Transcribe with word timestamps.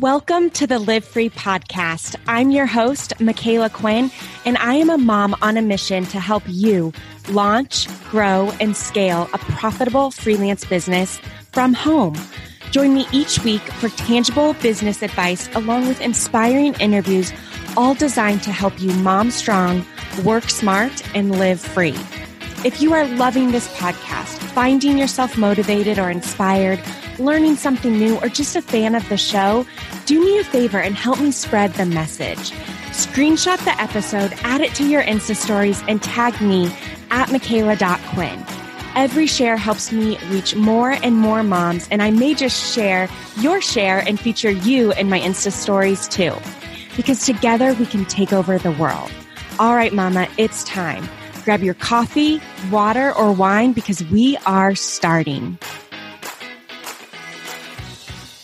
Welcome 0.00 0.50
to 0.50 0.64
the 0.68 0.78
Live 0.78 1.04
Free 1.04 1.28
podcast. 1.28 2.14
I'm 2.28 2.52
your 2.52 2.66
host, 2.66 3.14
Micala 3.18 3.72
Quinn, 3.72 4.12
and 4.44 4.56
I 4.58 4.74
am 4.74 4.90
a 4.90 4.96
mom 4.96 5.34
on 5.42 5.56
a 5.56 5.62
mission 5.62 6.06
to 6.06 6.20
help 6.20 6.44
you 6.46 6.92
launch, 7.30 7.88
grow, 8.08 8.52
and 8.60 8.76
scale 8.76 9.28
a 9.32 9.38
profitable 9.38 10.12
freelance 10.12 10.64
business 10.64 11.18
from 11.50 11.74
home. 11.74 12.14
Join 12.70 12.94
me 12.94 13.08
each 13.10 13.42
week 13.42 13.60
for 13.60 13.88
tangible 13.88 14.52
business 14.62 15.02
advice 15.02 15.48
along 15.56 15.88
with 15.88 16.00
inspiring 16.00 16.74
interviews, 16.74 17.32
all 17.76 17.94
designed 17.94 18.44
to 18.44 18.52
help 18.52 18.80
you 18.80 18.92
mom 18.92 19.32
strong, 19.32 19.84
work 20.22 20.44
smart, 20.44 20.92
and 21.16 21.36
live 21.36 21.60
free. 21.60 21.96
If 22.64 22.80
you 22.80 22.92
are 22.92 23.04
loving 23.16 23.50
this 23.50 23.66
podcast, 23.76 24.38
finding 24.52 24.96
yourself 24.96 25.36
motivated 25.36 25.98
or 25.98 26.08
inspired, 26.08 26.80
learning 27.18 27.56
something 27.56 27.98
new, 27.98 28.16
or 28.18 28.28
just 28.28 28.56
a 28.56 28.62
fan 28.62 28.94
of 28.94 29.08
the 29.08 29.16
show, 29.16 29.66
do 30.06 30.24
me 30.24 30.38
a 30.38 30.44
favor 30.44 30.78
and 30.78 30.94
help 30.94 31.20
me 31.20 31.30
spread 31.30 31.72
the 31.74 31.86
message. 31.86 32.52
Screenshot 32.90 33.62
the 33.64 33.80
episode, 33.80 34.32
add 34.42 34.60
it 34.60 34.74
to 34.74 34.88
your 34.88 35.02
Insta 35.02 35.36
stories, 35.36 35.82
and 35.88 36.02
tag 36.02 36.40
me 36.40 36.66
at 37.10 37.28
Micala.Quinn. 37.28 38.44
Every 38.94 39.26
share 39.26 39.56
helps 39.56 39.92
me 39.92 40.18
reach 40.30 40.56
more 40.56 40.92
and 40.92 41.16
more 41.16 41.42
moms, 41.42 41.86
and 41.90 42.02
I 42.02 42.10
may 42.10 42.34
just 42.34 42.74
share 42.74 43.08
your 43.38 43.60
share 43.60 44.00
and 44.00 44.18
feature 44.18 44.50
you 44.50 44.92
in 44.94 45.08
my 45.08 45.20
Insta 45.20 45.52
stories 45.52 46.08
too. 46.08 46.32
Because 46.96 47.24
together 47.24 47.74
we 47.74 47.86
can 47.86 48.04
take 48.06 48.32
over 48.32 48.58
the 48.58 48.72
world. 48.72 49.10
All 49.60 49.74
right, 49.74 49.92
mama, 49.92 50.28
it's 50.36 50.64
time. 50.64 51.08
Grab 51.44 51.62
your 51.62 51.74
coffee, 51.74 52.40
water, 52.70 53.14
or 53.14 53.32
wine 53.32 53.72
because 53.72 54.02
we 54.04 54.36
are 54.46 54.74
starting. 54.74 55.58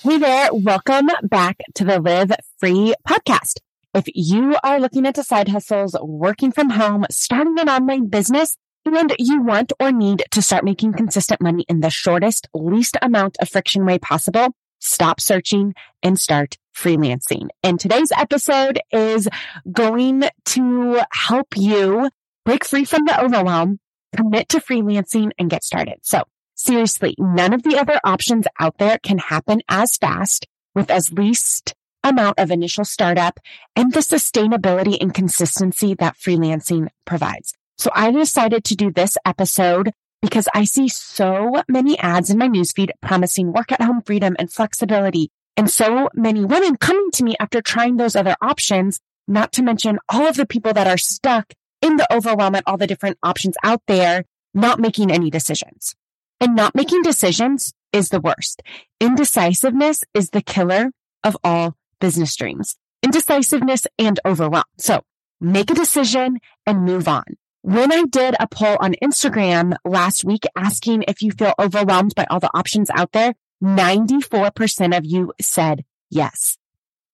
Hey 0.05 0.19
there. 0.19 0.51
Welcome 0.53 1.09
back 1.23 1.57
to 1.77 1.85
the 1.87 1.99
Live 1.99 2.31
Free 2.59 2.93
podcast. 3.09 3.61
If 3.95 4.05
you 4.15 4.55
are 4.63 4.79
looking 4.79 5.07
into 5.07 5.25
side 5.25 5.49
hustles, 5.49 5.97
working 5.99 6.53
from 6.53 6.69
home, 6.69 7.07
starting 7.11 7.59
an 7.59 7.71
online 7.71 8.09
business, 8.09 8.55
and 8.85 9.15
you 9.19 9.41
want 9.41 9.73
or 9.81 9.93
need 9.93 10.23
to 10.33 10.43
start 10.43 10.63
making 10.63 10.93
consistent 10.93 11.41
money 11.41 11.65
in 11.71 11.81
the 11.81 11.89
shortest, 11.89 12.49
least 12.53 12.99
amount 13.01 13.39
of 13.41 13.49
friction 13.49 13.87
way 13.87 13.99
possible, 13.99 14.49
stop 14.79 15.23
searching 15.23 15.73
and 16.03 16.21
start 16.21 16.59
freelancing. 16.77 17.49
And 17.63 17.81
today's 17.81 18.13
episode 18.15 18.83
is 18.93 19.27
going 19.73 20.25
to 20.45 21.01
help 21.13 21.57
you 21.57 22.11
break 22.45 22.67
free 22.67 22.85
from 22.85 23.07
the 23.07 23.25
overwhelm, 23.25 23.81
commit 24.15 24.51
to 24.51 24.61
freelancing 24.61 25.31
and 25.39 25.49
get 25.49 25.65
started. 25.65 26.01
So 26.03 26.25
Seriously, 26.55 27.15
none 27.19 27.53
of 27.53 27.63
the 27.63 27.77
other 27.77 27.99
options 28.05 28.47
out 28.61 28.79
there 28.79 28.99
can 28.99 29.19
happen 29.19 29.61
as 29.69 29.97
fast 29.97 30.47
with 30.75 30.91
as 30.91 31.13
least 31.13 31.75
amount 32.05 32.39
of 32.39 32.51
initial 32.51 32.85
startup 32.85 33.41
and 33.75 33.93
the 33.93 34.01
sustainability 34.01 34.97
and 35.01 35.15
consistency 35.15 35.95
that 35.95 36.17
freelancing 36.17 36.89
provides. 37.05 37.55
So 37.77 37.91
I 37.95 38.11
decided 38.13 38.63
to 38.65 38.77
do 38.77 38.93
this 38.93 39.17
episode 39.25 39.93
because 40.23 40.49
I 40.55 40.65
see 40.65 40.89
so 40.89 41.63
many 41.69 41.99
ads 41.99 42.31
in 42.31 42.39
my 42.39 42.49
newsfeed 42.49 42.91
promising 43.03 43.53
work 43.53 43.73
at 43.73 43.83
home 43.83 44.03
freedom 44.03 44.37
and 44.39 44.51
flexibility. 44.51 45.31
And 45.57 45.71
so 45.71 46.09
many 46.15 46.45
women 46.45 46.77
coming 46.77 47.11
to 47.15 47.25
me 47.25 47.35
after 47.41 47.61
trying 47.61 47.97
those 47.97 48.17
other 48.17 48.37
options, 48.41 49.01
not 49.27 49.53
to 49.53 49.63
mention 49.63 49.99
all 50.09 50.27
of 50.27 50.37
the 50.37 50.47
people 50.47 50.73
that 50.73 50.87
are 50.87 50.99
stuck 50.99 51.53
in 51.83 51.97
the 51.97 52.13
overwhelm 52.13 52.55
at 52.55 52.65
all 52.67 52.77
the 52.77 52.87
different 52.87 53.19
options 53.23 53.57
out 53.63 53.83
there, 53.87 54.25
not 54.55 54.79
making 54.79 55.11
any 55.11 55.31
decisions. 55.31 55.95
And 56.41 56.57
not 56.57 56.75
making 56.75 57.03
decisions 57.03 57.73
is 57.93 58.09
the 58.09 58.21
worst. 58.21 58.63
Indecisiveness 59.01 60.03
is 60.13 60.31
the 60.31 60.43
killer 60.43 60.91
of 61.23 61.37
all 61.45 61.77
business 62.01 62.35
dreams. 62.37 62.77
Indecisiveness 63.03 63.87
and 63.99 64.19
overwhelm. 64.27 64.65
So 64.79 65.03
make 65.41 65.71
a 65.71 65.75
decision 65.75 66.39
and 66.67 66.85
move 66.85 67.09
on. 67.09 67.25
When 67.63 67.93
I 67.93 68.05
did 68.05 68.35
a 68.39 68.47
poll 68.47 68.77
on 68.81 68.95
Instagram 69.03 69.77
last 69.85 70.25
week 70.25 70.45
asking 70.55 71.05
if 71.09 71.23
you 71.23 71.31
feel 71.31 71.55
overwhelmed 71.59 72.15
by 72.15 72.27
all 72.29 72.41
the 72.41 72.51
options 72.53 72.91
out 72.91 73.13
there, 73.13 73.35
94% 73.63 74.97
of 74.97 75.05
you 75.07 75.33
said 75.41 75.85
yes. 76.11 76.59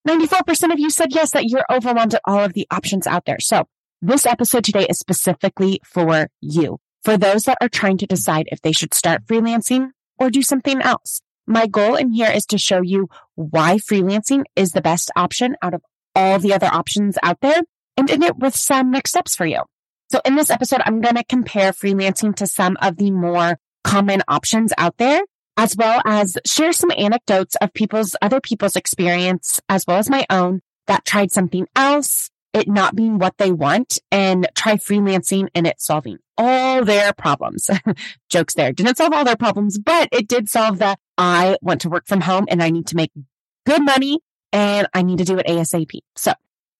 94% 0.08 0.72
of 0.72 0.80
you 0.80 0.90
said 0.90 1.14
yes, 1.14 1.30
that 1.32 1.44
you're 1.46 1.64
overwhelmed 1.70 2.14
at 2.14 2.22
all 2.24 2.40
of 2.40 2.54
the 2.54 2.66
options 2.70 3.06
out 3.06 3.26
there. 3.26 3.38
So 3.38 3.68
this 4.02 4.26
episode 4.26 4.64
today 4.64 4.86
is 4.88 4.98
specifically 4.98 5.80
for 5.84 6.28
you 6.40 6.80
for 7.02 7.16
those 7.16 7.44
that 7.44 7.58
are 7.60 7.68
trying 7.68 7.98
to 7.98 8.06
decide 8.06 8.48
if 8.50 8.60
they 8.62 8.72
should 8.72 8.94
start 8.94 9.26
freelancing 9.26 9.90
or 10.18 10.30
do 10.30 10.42
something 10.42 10.80
else. 10.82 11.22
My 11.46 11.66
goal 11.66 11.96
in 11.96 12.10
here 12.10 12.30
is 12.30 12.46
to 12.46 12.58
show 12.58 12.82
you 12.82 13.08
why 13.34 13.76
freelancing 13.76 14.44
is 14.54 14.72
the 14.72 14.82
best 14.82 15.10
option 15.16 15.56
out 15.62 15.74
of 15.74 15.82
all 16.14 16.38
the 16.38 16.52
other 16.52 16.68
options 16.68 17.18
out 17.22 17.40
there 17.40 17.62
and 17.96 18.10
in 18.10 18.22
it 18.22 18.36
with 18.36 18.54
some 18.54 18.90
next 18.90 19.10
steps 19.10 19.34
for 19.34 19.46
you. 19.46 19.62
So 20.10 20.20
in 20.24 20.36
this 20.36 20.50
episode, 20.50 20.80
I'm 20.84 21.00
going 21.00 21.16
to 21.16 21.24
compare 21.24 21.72
freelancing 21.72 22.34
to 22.36 22.46
some 22.46 22.76
of 22.80 22.96
the 22.96 23.10
more 23.10 23.58
common 23.84 24.22
options 24.28 24.72
out 24.76 24.96
there, 24.98 25.22
as 25.56 25.76
well 25.76 26.02
as 26.04 26.36
share 26.46 26.72
some 26.72 26.90
anecdotes 26.96 27.56
of 27.60 27.72
people's, 27.72 28.16
other 28.20 28.40
people's 28.40 28.76
experience, 28.76 29.60
as 29.68 29.84
well 29.86 29.98
as 29.98 30.10
my 30.10 30.26
own 30.28 30.62
that 30.86 31.04
tried 31.04 31.30
something 31.30 31.66
else 31.76 32.30
it 32.52 32.68
not 32.68 32.96
being 32.96 33.18
what 33.18 33.38
they 33.38 33.52
want 33.52 33.98
and 34.10 34.48
try 34.54 34.74
freelancing 34.74 35.48
and 35.54 35.66
it 35.66 35.80
solving 35.80 36.18
all 36.36 36.84
their 36.84 37.12
problems. 37.12 37.68
Jokes 38.28 38.54
there. 38.54 38.72
Didn't 38.72 38.96
solve 38.96 39.12
all 39.12 39.24
their 39.24 39.36
problems, 39.36 39.78
but 39.78 40.08
it 40.12 40.26
did 40.26 40.48
solve 40.48 40.78
that 40.78 40.98
I 41.16 41.58
want 41.62 41.82
to 41.82 41.88
work 41.88 42.06
from 42.06 42.22
home 42.22 42.46
and 42.48 42.62
I 42.62 42.70
need 42.70 42.86
to 42.88 42.96
make 42.96 43.12
good 43.66 43.84
money 43.84 44.20
and 44.52 44.88
I 44.94 45.02
need 45.02 45.18
to 45.18 45.24
do 45.24 45.38
it 45.38 45.46
ASAP. 45.46 46.00
So 46.16 46.32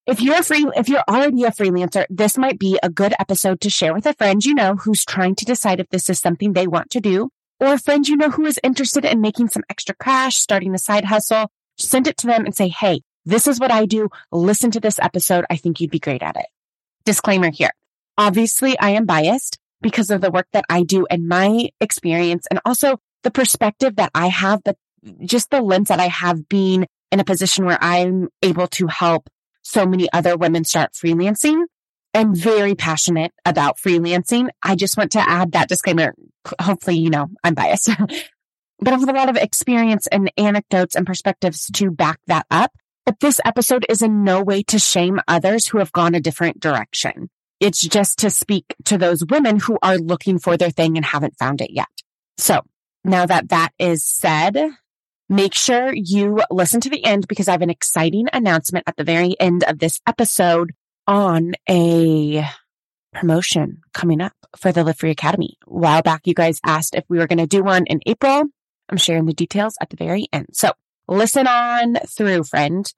if 0.06 0.20
you're 0.20 0.42
free, 0.42 0.66
if 0.74 0.88
you're 0.88 1.04
already 1.08 1.44
a 1.44 1.50
freelancer, 1.50 2.06
this 2.10 2.36
might 2.36 2.58
be 2.58 2.78
a 2.82 2.90
good 2.90 3.14
episode 3.18 3.60
to 3.60 3.70
share 3.70 3.94
with 3.94 4.06
a 4.06 4.14
friend 4.14 4.44
you 4.44 4.54
know 4.54 4.74
who's 4.74 5.04
trying 5.04 5.34
to 5.36 5.44
decide 5.44 5.78
if 5.78 5.88
this 5.90 6.10
is 6.10 6.18
something 6.18 6.52
they 6.52 6.66
want 6.66 6.90
to 6.90 7.00
do 7.00 7.30
or 7.60 7.74
a 7.74 7.78
friend 7.78 8.08
you 8.08 8.16
know 8.16 8.30
who 8.30 8.46
is 8.46 8.58
interested 8.64 9.04
in 9.04 9.20
making 9.20 9.48
some 9.48 9.62
extra 9.68 9.94
cash, 9.94 10.36
starting 10.38 10.74
a 10.74 10.78
side 10.78 11.04
hustle. 11.04 11.50
Send 11.78 12.06
it 12.06 12.16
to 12.18 12.26
them 12.26 12.44
and 12.44 12.54
say, 12.54 12.68
Hey, 12.68 13.02
this 13.24 13.46
is 13.46 13.60
what 13.60 13.70
I 13.70 13.86
do. 13.86 14.08
Listen 14.32 14.70
to 14.72 14.80
this 14.80 14.98
episode. 15.00 15.44
I 15.50 15.56
think 15.56 15.80
you'd 15.80 15.90
be 15.90 15.98
great 15.98 16.22
at 16.22 16.36
it. 16.36 16.46
Disclaimer 17.04 17.50
here. 17.50 17.70
Obviously, 18.18 18.78
I 18.78 18.90
am 18.90 19.06
biased 19.06 19.58
because 19.80 20.10
of 20.10 20.20
the 20.20 20.30
work 20.30 20.46
that 20.52 20.64
I 20.68 20.82
do 20.82 21.06
and 21.10 21.28
my 21.28 21.70
experience 21.80 22.46
and 22.50 22.60
also 22.64 23.00
the 23.22 23.30
perspective 23.30 23.96
that 23.96 24.10
I 24.14 24.28
have, 24.28 24.62
but 24.64 24.76
just 25.24 25.50
the 25.50 25.62
lens 25.62 25.88
that 25.88 26.00
I 26.00 26.08
have 26.08 26.48
being 26.48 26.86
in 27.10 27.20
a 27.20 27.24
position 27.24 27.64
where 27.64 27.78
I'm 27.80 28.28
able 28.42 28.68
to 28.68 28.86
help 28.86 29.28
so 29.62 29.86
many 29.86 30.10
other 30.12 30.36
women 30.36 30.64
start 30.64 30.92
freelancing 30.92 31.64
I'm 32.14 32.34
very 32.34 32.74
passionate 32.74 33.32
about 33.44 33.78
freelancing. 33.78 34.48
I 34.62 34.74
just 34.74 34.96
want 34.96 35.12
to 35.12 35.20
add 35.20 35.52
that 35.52 35.68
disclaimer. 35.68 36.14
Hopefully, 36.60 36.98
you 36.98 37.10
know, 37.10 37.28
I'm 37.44 37.54
biased, 37.54 37.88
but 38.80 38.88
I 38.88 38.98
have 38.98 39.08
a 39.08 39.12
lot 39.12 39.28
of 39.28 39.36
experience 39.36 40.06
and 40.08 40.30
anecdotes 40.36 40.96
and 40.96 41.06
perspectives 41.06 41.66
to 41.74 41.90
back 41.90 42.18
that 42.26 42.46
up. 42.50 42.72
But 43.10 43.18
this 43.18 43.40
episode 43.44 43.84
is 43.88 44.02
in 44.02 44.22
no 44.22 44.40
way 44.40 44.62
to 44.68 44.78
shame 44.78 45.18
others 45.26 45.66
who 45.66 45.78
have 45.78 45.90
gone 45.90 46.14
a 46.14 46.20
different 46.20 46.60
direction. 46.60 47.28
It's 47.58 47.80
just 47.80 48.20
to 48.20 48.30
speak 48.30 48.72
to 48.84 48.98
those 48.98 49.26
women 49.26 49.58
who 49.58 49.78
are 49.82 49.98
looking 49.98 50.38
for 50.38 50.56
their 50.56 50.70
thing 50.70 50.96
and 50.96 51.04
haven't 51.04 51.36
found 51.36 51.60
it 51.60 51.72
yet. 51.72 51.88
So 52.38 52.60
now 53.02 53.26
that 53.26 53.48
that 53.48 53.70
is 53.80 54.04
said, 54.06 54.56
make 55.28 55.54
sure 55.54 55.92
you 55.92 56.40
listen 56.52 56.80
to 56.82 56.88
the 56.88 57.04
end 57.04 57.26
because 57.26 57.48
I 57.48 57.50
have 57.50 57.62
an 57.62 57.68
exciting 57.68 58.28
announcement 58.32 58.84
at 58.86 58.96
the 58.96 59.02
very 59.02 59.34
end 59.40 59.64
of 59.64 59.80
this 59.80 60.00
episode 60.06 60.70
on 61.08 61.54
a 61.68 62.48
promotion 63.12 63.80
coming 63.92 64.20
up 64.20 64.36
for 64.56 64.70
the 64.70 64.84
Live 64.84 64.98
Free 64.98 65.10
Academy. 65.10 65.56
A 65.66 65.68
while 65.68 66.02
back, 66.02 66.28
you 66.28 66.34
guys 66.34 66.60
asked 66.64 66.94
if 66.94 67.02
we 67.08 67.18
were 67.18 67.26
going 67.26 67.38
to 67.38 67.48
do 67.48 67.64
one 67.64 67.86
in 67.86 67.98
April. 68.06 68.44
I'm 68.88 68.98
sharing 68.98 69.26
the 69.26 69.34
details 69.34 69.74
at 69.80 69.90
the 69.90 69.96
very 69.96 70.28
end. 70.32 70.50
So 70.52 70.70
listen 71.08 71.48
on 71.48 71.96
through, 72.06 72.44
friend. 72.44 72.88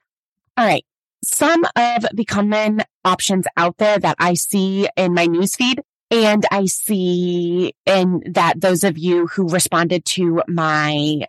All 0.56 0.66
right. 0.66 0.84
Some 1.24 1.64
of 1.76 2.06
the 2.12 2.24
common 2.24 2.82
options 3.04 3.46
out 3.56 3.78
there 3.78 3.98
that 3.98 4.16
I 4.18 4.34
see 4.34 4.88
in 4.96 5.14
my 5.14 5.26
newsfeed 5.26 5.80
and 6.10 6.44
I 6.50 6.66
see 6.66 7.72
in 7.86 8.22
that 8.32 8.60
those 8.60 8.84
of 8.84 8.98
you 8.98 9.28
who 9.28 9.48
responded 9.48 10.04
to 10.06 10.42
my 10.46 11.22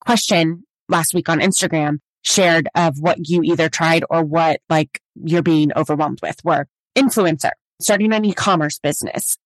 question 0.00 0.64
last 0.88 1.12
week 1.12 1.28
on 1.28 1.40
Instagram 1.40 1.98
shared 2.22 2.68
of 2.74 2.98
what 3.00 3.28
you 3.28 3.42
either 3.42 3.68
tried 3.68 4.04
or 4.08 4.24
what 4.24 4.60
like 4.70 5.00
you're 5.22 5.42
being 5.42 5.72
overwhelmed 5.76 6.20
with 6.22 6.42
were 6.44 6.66
influencer, 6.96 7.50
starting 7.80 8.12
an 8.12 8.24
e-commerce 8.24 8.78
business, 8.78 9.36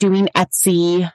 doing 0.00 0.28
Etsy, 0.34 1.10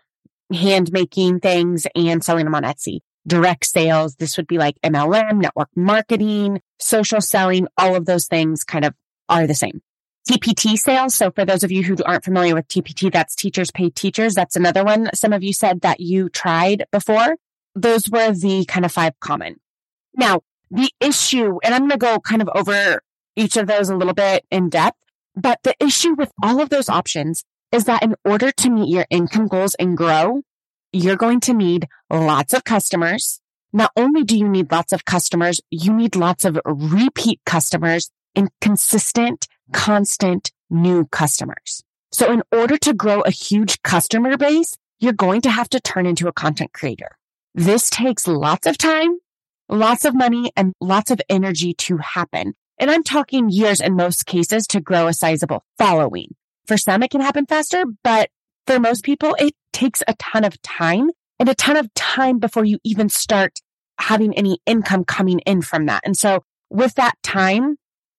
hand 0.54 0.92
making 0.92 1.40
things 1.40 1.88
and 1.96 2.24
selling 2.24 2.46
them 2.46 2.56
on 2.56 2.64
Etsy, 2.64 3.00
direct 3.30 3.66
sales. 3.66 4.16
This 4.16 4.36
would 4.36 4.48
be 4.48 4.58
like 4.58 4.76
MLM, 4.84 5.42
network 5.42 5.70
marketing, 5.76 6.62
social 6.80 7.22
selling. 7.22 7.68
All 7.78 7.96
of 7.96 8.06
those 8.06 8.28
things 8.28 8.64
kind 8.64 8.84
of 8.84 8.94
are 9.30 9.48
the 9.48 9.56
same. 9.56 9.82
TPT 10.30 10.78
sales. 10.78 11.16
So 11.16 11.32
for 11.32 11.46
those 11.46 11.64
of 11.64 11.72
you 11.72 11.84
who 11.84 11.96
aren't 12.06 12.26
familiar 12.26 12.54
with 12.54 12.68
TPT, 12.68 13.12
that's 13.12 13.36
teachers 13.36 13.72
pay 13.72 13.90
teachers. 13.90 14.36
That's 14.36 14.56
another 14.56 14.84
one. 14.84 15.10
Some 15.14 15.34
of 15.34 15.44
you 15.44 15.54
said 15.54 15.82
that 15.82 16.00
you 16.00 16.30
tried 16.30 16.86
before. 16.92 17.38
Those 17.76 18.10
were 18.10 18.32
the 18.32 18.66
kind 18.66 18.86
of 18.86 18.92
five 18.92 19.20
common. 19.20 19.60
Now, 20.16 20.42
the 20.70 20.92
issue, 21.00 21.60
and 21.64 21.74
I'm 21.74 21.82
going 21.82 21.92
to 21.92 21.98
go 21.98 22.20
kind 22.20 22.42
of 22.42 22.50
over 22.54 23.02
each 23.36 23.58
of 23.58 23.68
those 23.68 23.90
a 23.90 23.96
little 23.96 24.14
bit 24.14 24.46
in 24.52 24.70
depth, 24.70 24.98
but 25.36 25.60
the 25.64 25.76
issue 25.80 26.14
with 26.14 26.32
all 26.44 26.62
of 26.62 26.70
those 26.70 26.90
options 26.90 27.44
is 27.72 27.86
that 27.86 28.04
in 28.04 28.16
order 28.26 28.52
to 28.52 28.70
meet 28.70 28.90
your 28.90 29.06
income 29.10 29.48
goals 29.48 29.76
and 29.76 29.96
grow, 29.96 30.42
you're 30.92 31.16
going 31.16 31.40
to 31.42 31.54
need 31.54 31.88
lots 32.10 32.54
of 32.54 32.64
customers. 32.64 33.42
Not 33.72 33.92
only 33.96 34.24
do 34.24 34.38
you 34.38 34.48
need 34.48 34.72
lots 34.72 34.94
of 34.94 35.06
customers, 35.06 35.62
you 35.70 35.94
need 35.94 36.16
lots 36.16 36.46
of 36.46 36.60
repeat 36.66 37.40
customers 37.46 38.10
and 38.36 38.50
consistent, 38.62 39.48
constant 39.74 40.52
new 40.70 41.06
customers. 41.06 41.84
So 42.12 42.32
in 42.32 42.42
order 42.52 42.78
to 42.78 42.94
grow 42.94 43.22
a 43.22 43.32
huge 43.32 43.82
customer 43.84 44.38
base, 44.38 44.76
you're 45.00 45.14
going 45.14 45.42
to 45.42 45.52
have 45.52 45.70
to 45.70 45.80
turn 45.80 46.06
into 46.06 46.28
a 46.28 46.34
content 46.34 46.74
creator. 46.74 47.18
This 47.54 47.90
takes 47.90 48.28
lots 48.28 48.66
of 48.68 48.78
time, 48.78 49.20
lots 49.70 50.06
of 50.06 50.16
money 50.16 50.52
and 50.56 50.74
lots 50.82 51.12
of 51.12 51.22
energy 51.30 51.74
to 51.76 51.98
happen. 51.98 52.54
And 52.78 52.90
I'm 52.90 53.04
talking 53.04 53.50
years 53.50 53.82
in 53.82 53.96
most 53.96 54.26
cases 54.26 54.66
to 54.68 54.82
grow 54.82 55.08
a 55.08 55.14
sizable 55.14 55.64
following. 55.78 56.36
For 56.66 56.78
some, 56.78 57.04
it 57.04 57.12
can 57.12 57.22
happen 57.22 57.46
faster, 57.46 57.84
but 58.04 58.30
for 58.68 58.80
most 58.80 59.04
people, 59.04 59.36
it 59.40 59.54
takes 59.74 60.04
a 60.08 60.14
ton 60.16 60.44
of 60.44 60.62
time 60.62 61.10
and 61.40 61.50
a 61.50 61.56
ton 61.56 61.78
of 61.78 61.94
time 61.94 62.40
before 62.40 62.66
you 62.66 62.80
even 62.84 63.10
start 63.10 63.60
having 64.00 64.34
any 64.36 64.60
income 64.66 65.04
coming 65.04 65.40
in 65.40 65.62
from 65.62 65.86
that. 65.88 66.02
And 66.06 66.18
so 66.18 66.44
with 66.70 66.96
that 66.96 67.16
time 67.24 67.78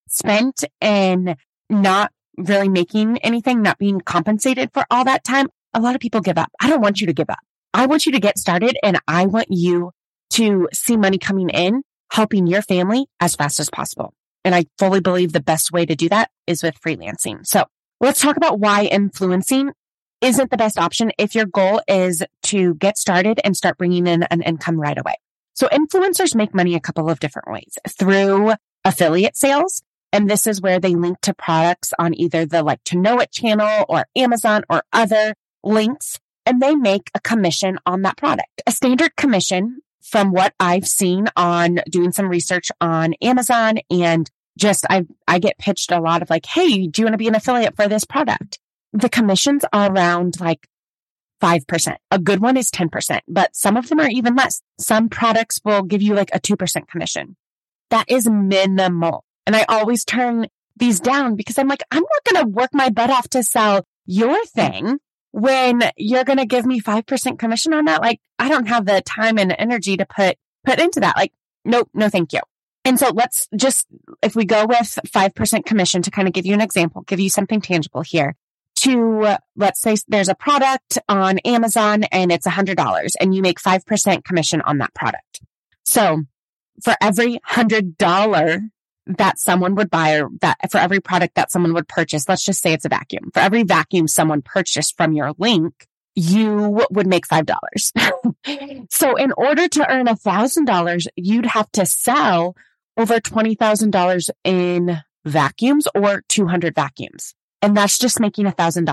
spent 0.09 0.65
and 0.81 1.37
not 1.69 2.13
really 2.37 2.69
making 2.69 3.19
anything, 3.19 3.63
not 3.63 3.79
being 3.79 4.01
compensated 4.01 4.71
for 4.73 4.85
all 4.91 5.05
that 5.05 5.25
time, 5.25 5.49
a 5.75 5.81
lot 5.81 5.95
of 5.95 6.01
people 6.01 6.21
give 6.21 6.39
up. 6.39 6.51
I 6.61 6.69
don't 6.69 6.81
want 6.81 7.01
you 7.01 7.07
to 7.07 7.13
give 7.13 7.31
up. 7.31 7.39
I 7.73 7.87
want 7.87 8.07
you 8.07 8.13
to 8.13 8.21
get 8.21 8.39
started 8.39 8.77
and 8.83 8.99
I 9.07 9.27
want 9.27 9.49
you 9.51 9.93
to 10.31 10.69
see 10.73 10.97
money 10.97 11.19
coming 11.19 11.49
in, 11.51 11.83
helping 12.13 12.47
your 12.47 12.63
family 12.63 13.07
as 13.21 13.37
fast 13.37 13.61
as 13.61 13.71
possible. 13.71 14.15
And 14.45 14.55
I 14.55 14.65
fully 14.79 15.01
believe 15.01 15.33
the 15.33 15.41
best 15.41 15.71
way 15.73 15.87
to 15.87 15.95
do 15.95 16.09
that 16.09 16.31
is 16.47 16.63
with 16.63 16.81
freelancing. 16.81 17.47
So 17.47 17.65
let's 18.01 18.21
talk 18.21 18.37
about 18.37 18.59
why 18.59 18.85
influencing 18.85 19.73
isn't 20.21 20.51
the 20.51 20.57
best 20.57 20.79
option 20.79 21.13
if 21.19 21.35
your 21.35 21.47
goal 21.47 21.81
is 21.89 22.23
to 22.45 22.75
get 22.75 22.99
started 22.99 23.41
and 23.45 23.57
start 23.57 23.79
bringing 23.79 24.07
in 24.07 24.23
an 24.25 24.43
income 24.43 24.81
right 24.81 24.99
away. 24.99 25.15
So 25.55 25.69
influencers 25.69 26.35
make 26.35 26.55
money 26.55 26.75
a 26.75 26.81
couple 26.81 27.11
of 27.11 27.21
different 27.21 27.51
ways 27.51 27.79
through 27.99 28.53
affiliate 28.85 29.37
sales. 29.37 29.83
And 30.13 30.29
this 30.29 30.47
is 30.47 30.61
where 30.61 30.81
they 30.81 30.95
link 30.95 31.21
to 31.23 31.35
products 31.35 31.93
on 31.99 32.19
either 32.19 32.47
the 32.47 32.63
like 32.63 32.83
to 32.85 32.99
know 32.99 33.19
it 33.21 33.31
channel 33.31 33.85
or 33.89 34.07
Amazon 34.17 34.65
or 34.69 34.83
other 34.93 35.35
links 35.63 36.19
and 36.47 36.61
they 36.61 36.75
make 36.75 37.11
a 37.15 37.21
commission 37.21 37.79
on 37.87 38.03
that 38.03 38.17
product. 38.17 38.63
A 38.67 38.73
standard 38.73 39.15
commission 39.17 39.81
from 40.03 40.33
what 40.33 40.55
I've 40.59 40.87
seen 40.87 41.29
on 41.37 41.81
doing 41.89 42.13
some 42.13 42.29
research 42.29 42.71
on 42.81 43.15
Amazon 43.23 43.79
and 43.91 44.29
just 44.59 44.85
I 44.91 45.07
I 45.29 45.39
get 45.39 45.59
pitched 45.59 45.93
a 45.93 46.01
lot 46.01 46.23
of 46.23 46.31
like, 46.31 46.47
hey, 46.47 46.87
do 46.87 47.03
you 47.03 47.07
want 47.07 47.15
to 47.15 47.19
be 47.19 47.29
an 47.29 47.35
affiliate 47.35 47.77
for 47.77 47.87
this 47.87 48.05
product? 48.05 48.59
The 48.93 49.09
commissions 49.09 49.65
are 49.73 49.93
around 49.93 50.41
like 50.41 50.67
5%. 51.41 51.97
A 52.11 52.19
good 52.19 52.41
one 52.41 52.57
is 52.57 52.71
10%, 52.71 53.21
but 53.29 53.55
some 53.57 53.77
of 53.77 53.89
them 53.89 54.01
are 54.01 54.09
even 54.09 54.35
less. 54.35 54.63
Some 54.79 55.09
products 55.09 55.61
will 55.65 55.83
give 55.83 56.03
you 56.03 56.15
like 56.15 56.31
a 56.33 56.41
2% 56.41 56.89
commission. 56.89 57.37
That 57.91 58.11
is 58.11 58.29
minimal. 58.29 59.25
And 59.47 59.57
I 59.57 59.65
always 59.69 60.05
turn 60.05 60.47
these 60.77 61.01
down 61.01 61.37
because 61.37 61.59
I'm 61.59 61.69
like, 61.69 61.83
I'm 61.91 62.03
not 62.03 62.33
going 62.33 62.45
to 62.45 62.51
work 62.51 62.71
my 62.73 62.91
butt 62.91 63.11
off 63.11 63.29
to 63.31 63.43
sell 63.43 63.85
your 64.07 64.45
thing 64.47 64.99
when 65.33 65.83
you're 65.97 66.25
going 66.25 66.39
to 66.39 66.47
give 66.47 66.67
me 66.67 66.81
5% 66.81 67.39
commission 67.39 67.73
on 67.73 67.87
that. 67.87 68.01
Like 68.01 68.21
I 68.39 68.49
don't 68.49 68.67
have 68.67 68.87
the 68.87 69.01
time 69.01 69.39
and 69.39 69.55
energy 69.59 69.97
to 69.97 70.07
put, 70.07 70.37
put 70.65 70.79
into 70.79 71.01
that. 71.01 71.17
Like, 71.17 71.33
nope, 71.65 71.89
no, 71.95 72.09
thank 72.09 72.33
you. 72.33 72.41
And 72.85 72.99
so 72.99 73.11
let's 73.11 73.49
just, 73.55 73.87
if 74.23 74.35
we 74.35 74.45
go 74.45 74.67
with 74.67 74.99
5% 75.07 75.65
commission 75.65 76.03
to 76.03 76.11
kind 76.11 76.27
of 76.27 76.35
give 76.35 76.47
you 76.47 76.55
an 76.55 76.61
example, 76.61 77.03
give 77.03 77.21
you 77.21 77.29
something 77.29 77.61
tangible 77.61 78.03
here 78.03 78.37
to, 78.83 79.37
let's 79.57 79.81
say 79.81 79.97
there's 80.09 80.29
a 80.29 80.35
product 80.35 80.99
on 81.09 81.39
Amazon 81.41 82.05
and 82.05 82.33
it's 82.33 82.47
$100 82.47 83.11
and 83.21 83.35
you 83.35 83.43
make 83.43 83.61
5% 83.61 84.25
commission 84.25 84.61
on 84.63 84.79
that 84.79 84.95
product. 84.95 85.41
So 85.85 86.23
for 86.83 86.95
every 87.01 87.39
$100 87.49 88.71
that 89.07 89.39
someone 89.39 89.75
would 89.75 89.91
buy 89.91 90.21
or 90.21 90.29
that 90.41 90.59
for 90.71 90.79
every 90.79 91.01
product 91.01 91.35
that 91.35 91.51
someone 91.51 91.75
would 91.75 91.89
purchase, 91.89 92.29
let's 92.29 92.45
just 92.45 92.63
say 92.63 92.73
it's 92.73 92.85
a 92.85 92.89
vacuum. 92.89 93.31
For 93.33 93.41
every 93.41 93.65
vacuum 93.65 94.09
someone 94.09 94.43
purchased 94.43 94.97
from 94.97 95.13
your 95.13 95.33
link, 95.39 95.87
you 96.15 96.87
would 96.91 97.07
make 97.07 97.27
$5. 97.27 98.87
so 98.91 99.17
in 99.17 99.33
order 99.33 99.69
to 99.69 99.91
earn 99.91 100.07
$1,000, 100.07 101.07
you'd 101.17 101.47
have 101.47 101.71
to 101.73 101.87
sell 101.87 102.57
over 102.97 103.21
$20,000 103.21 104.31
in 104.45 105.01
vacuums 105.25 105.87
or 105.95 106.23
200 106.29 106.75
vacuums. 106.75 107.35
And 107.63 107.77
that's 107.77 107.99
just 107.99 108.21
making 108.21 108.47
a 108.47 108.53
$1,000. 108.53 108.87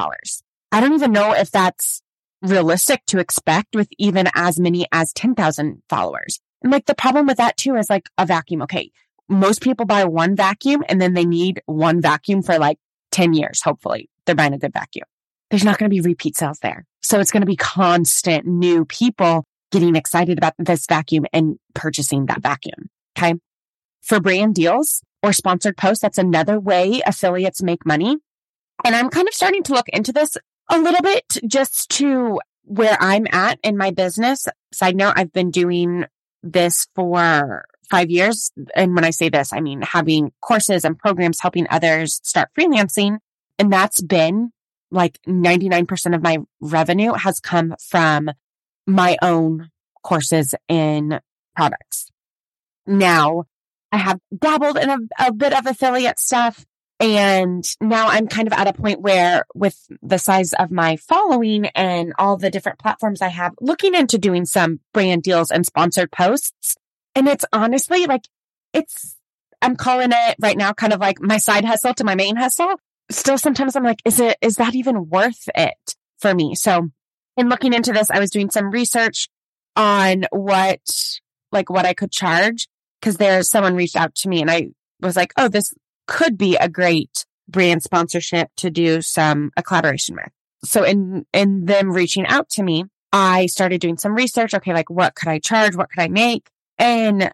I 0.71 0.81
don't 0.81 0.93
even 0.93 1.11
know 1.11 1.33
if 1.33 1.51
that's 1.51 2.01
realistic 2.41 3.05
to 3.07 3.19
expect 3.19 3.75
with 3.75 3.87
even 3.97 4.27
as 4.35 4.59
many 4.59 4.85
as 4.91 5.13
10,000 5.13 5.81
followers. 5.89 6.39
And 6.61 6.71
like 6.71 6.85
the 6.85 6.95
problem 6.95 7.25
with 7.25 7.37
that 7.37 7.57
too 7.57 7.75
is 7.75 7.89
like 7.89 8.09
a 8.17 8.25
vacuum. 8.25 8.61
Okay 8.63 8.91
most 9.29 9.61
people 9.61 9.85
buy 9.85 10.05
one 10.05 10.35
vacuum 10.35 10.83
and 10.87 11.01
then 11.01 11.13
they 11.13 11.25
need 11.25 11.61
one 11.65 12.01
vacuum 12.01 12.41
for 12.41 12.57
like 12.57 12.79
10 13.11 13.33
years. 13.33 13.61
Hopefully 13.61 14.09
they're 14.25 14.35
buying 14.35 14.53
a 14.53 14.57
good 14.57 14.73
vacuum. 14.73 15.05
There's 15.49 15.63
not 15.63 15.77
going 15.77 15.89
to 15.89 15.93
be 15.93 16.01
repeat 16.01 16.35
sales 16.35 16.59
there. 16.59 16.85
So 17.01 17.19
it's 17.19 17.31
going 17.31 17.41
to 17.41 17.47
be 17.47 17.55
constant 17.55 18.45
new 18.45 18.85
people 18.85 19.45
getting 19.71 19.95
excited 19.95 20.37
about 20.37 20.53
this 20.57 20.85
vacuum 20.87 21.25
and 21.33 21.57
purchasing 21.73 22.25
that 22.27 22.41
vacuum. 22.41 22.89
Okay. 23.17 23.35
For 24.01 24.19
brand 24.19 24.55
deals 24.55 25.01
or 25.23 25.33
sponsored 25.33 25.77
posts, 25.77 26.01
that's 26.01 26.17
another 26.17 26.59
way 26.59 27.01
affiliates 27.05 27.61
make 27.61 27.85
money. 27.85 28.17
And 28.83 28.95
I'm 28.95 29.09
kind 29.09 29.27
of 29.27 29.33
starting 29.33 29.63
to 29.63 29.73
look 29.73 29.89
into 29.89 30.13
this 30.13 30.37
a 30.69 30.79
little 30.79 31.01
bit 31.01 31.37
just 31.47 31.89
to 31.91 32.39
where 32.63 32.97
I'm 32.99 33.27
at 33.31 33.59
in 33.63 33.77
my 33.77 33.91
business. 33.91 34.47
Side 34.73 34.95
note, 34.95 35.13
I've 35.15 35.33
been 35.33 35.51
doing 35.51 36.05
this 36.43 36.87
for 36.95 37.65
five 37.89 38.09
years. 38.09 38.51
And 38.75 38.95
when 38.95 39.05
I 39.05 39.11
say 39.11 39.29
this, 39.29 39.53
I 39.53 39.61
mean 39.61 39.81
having 39.81 40.31
courses 40.41 40.83
and 40.83 40.97
programs 40.97 41.39
helping 41.41 41.67
others 41.69 42.19
start 42.23 42.49
freelancing. 42.57 43.17
And 43.57 43.71
that's 43.71 44.01
been 44.01 44.51
like 44.91 45.19
99% 45.27 46.15
of 46.15 46.21
my 46.21 46.37
revenue 46.61 47.13
has 47.13 47.39
come 47.39 47.75
from 47.79 48.29
my 48.85 49.17
own 49.21 49.69
courses 50.03 50.53
and 50.69 51.21
products. 51.55 52.09
Now 52.85 53.45
I 53.91 53.97
have 53.97 54.19
dabbled 54.37 54.77
in 54.77 54.89
a, 54.89 54.97
a 55.19 55.33
bit 55.33 55.53
of 55.53 55.65
affiliate 55.65 56.19
stuff. 56.19 56.65
And 56.99 57.63
now 57.79 58.07
I'm 58.07 58.27
kind 58.27 58.47
of 58.47 58.53
at 58.53 58.67
a 58.67 58.73
point 58.73 59.01
where 59.01 59.45
with 59.53 59.77
the 60.01 60.17
size 60.17 60.53
of 60.53 60.71
my 60.71 60.95
following 60.95 61.67
and 61.67 62.13
all 62.17 62.37
the 62.37 62.49
different 62.49 62.79
platforms 62.79 63.21
I 63.21 63.27
have 63.27 63.53
looking 63.61 63.93
into 63.93 64.17
doing 64.17 64.45
some 64.45 64.79
brand 64.93 65.21
deals 65.21 65.51
and 65.51 65.63
sponsored 65.63 66.11
posts 66.11 66.75
and 67.17 67.27
it's 67.27 67.45
honestly 67.51 68.05
like, 68.05 68.27
it's, 68.73 69.15
I'm 69.59 69.75
calling 69.75 70.11
it 70.11 70.35
right 70.39 70.55
now 70.55 70.71
kind 70.73 70.93
of 70.93 70.99
like 70.99 71.19
my 71.19 71.39
side 71.39 71.65
hustle 71.65 71.95
to 71.95 72.03
my 72.03 72.13
main 72.13 72.35
hustle. 72.35 72.75
Still 73.09 73.39
sometimes 73.39 73.75
I'm 73.75 73.83
like, 73.83 74.01
is 74.05 74.19
it, 74.19 74.37
is 74.39 74.57
that 74.57 74.75
even 74.75 75.09
worth 75.09 75.49
it 75.55 75.95
for 76.19 76.35
me? 76.35 76.53
So 76.53 76.89
in 77.35 77.49
looking 77.49 77.73
into 77.73 77.91
this, 77.91 78.11
I 78.11 78.19
was 78.19 78.29
doing 78.29 78.51
some 78.51 78.69
research 78.69 79.29
on 79.75 80.25
what, 80.31 80.79
like 81.51 81.71
what 81.71 81.87
I 81.87 81.95
could 81.95 82.11
charge 82.11 82.67
because 83.01 83.17
there's 83.17 83.49
someone 83.49 83.75
reached 83.75 83.95
out 83.95 84.13
to 84.17 84.29
me 84.29 84.41
and 84.41 84.51
I 84.51 84.69
was 85.01 85.15
like, 85.15 85.33
oh, 85.37 85.47
this 85.47 85.73
could 86.07 86.37
be 86.37 86.55
a 86.55 86.69
great 86.69 87.25
brand 87.47 87.83
sponsorship 87.83 88.49
to 88.57 88.69
do 88.69 89.01
some 89.01 89.51
a 89.57 89.63
collaboration 89.63 90.15
with. 90.15 90.31
So 90.63 90.83
in 90.83 91.25
in 91.33 91.65
them 91.65 91.91
reaching 91.91 92.25
out 92.25 92.49
to 92.51 92.63
me, 92.63 92.85
I 93.13 93.45
started 93.45 93.81
doing 93.81 93.97
some 93.97 94.15
research. 94.15 94.53
Okay, 94.53 94.73
like 94.73 94.89
what 94.89 95.15
could 95.15 95.29
I 95.29 95.39
charge? 95.39 95.75
What 95.75 95.89
could 95.89 96.01
I 96.01 96.07
make? 96.07 96.49
And 96.77 97.31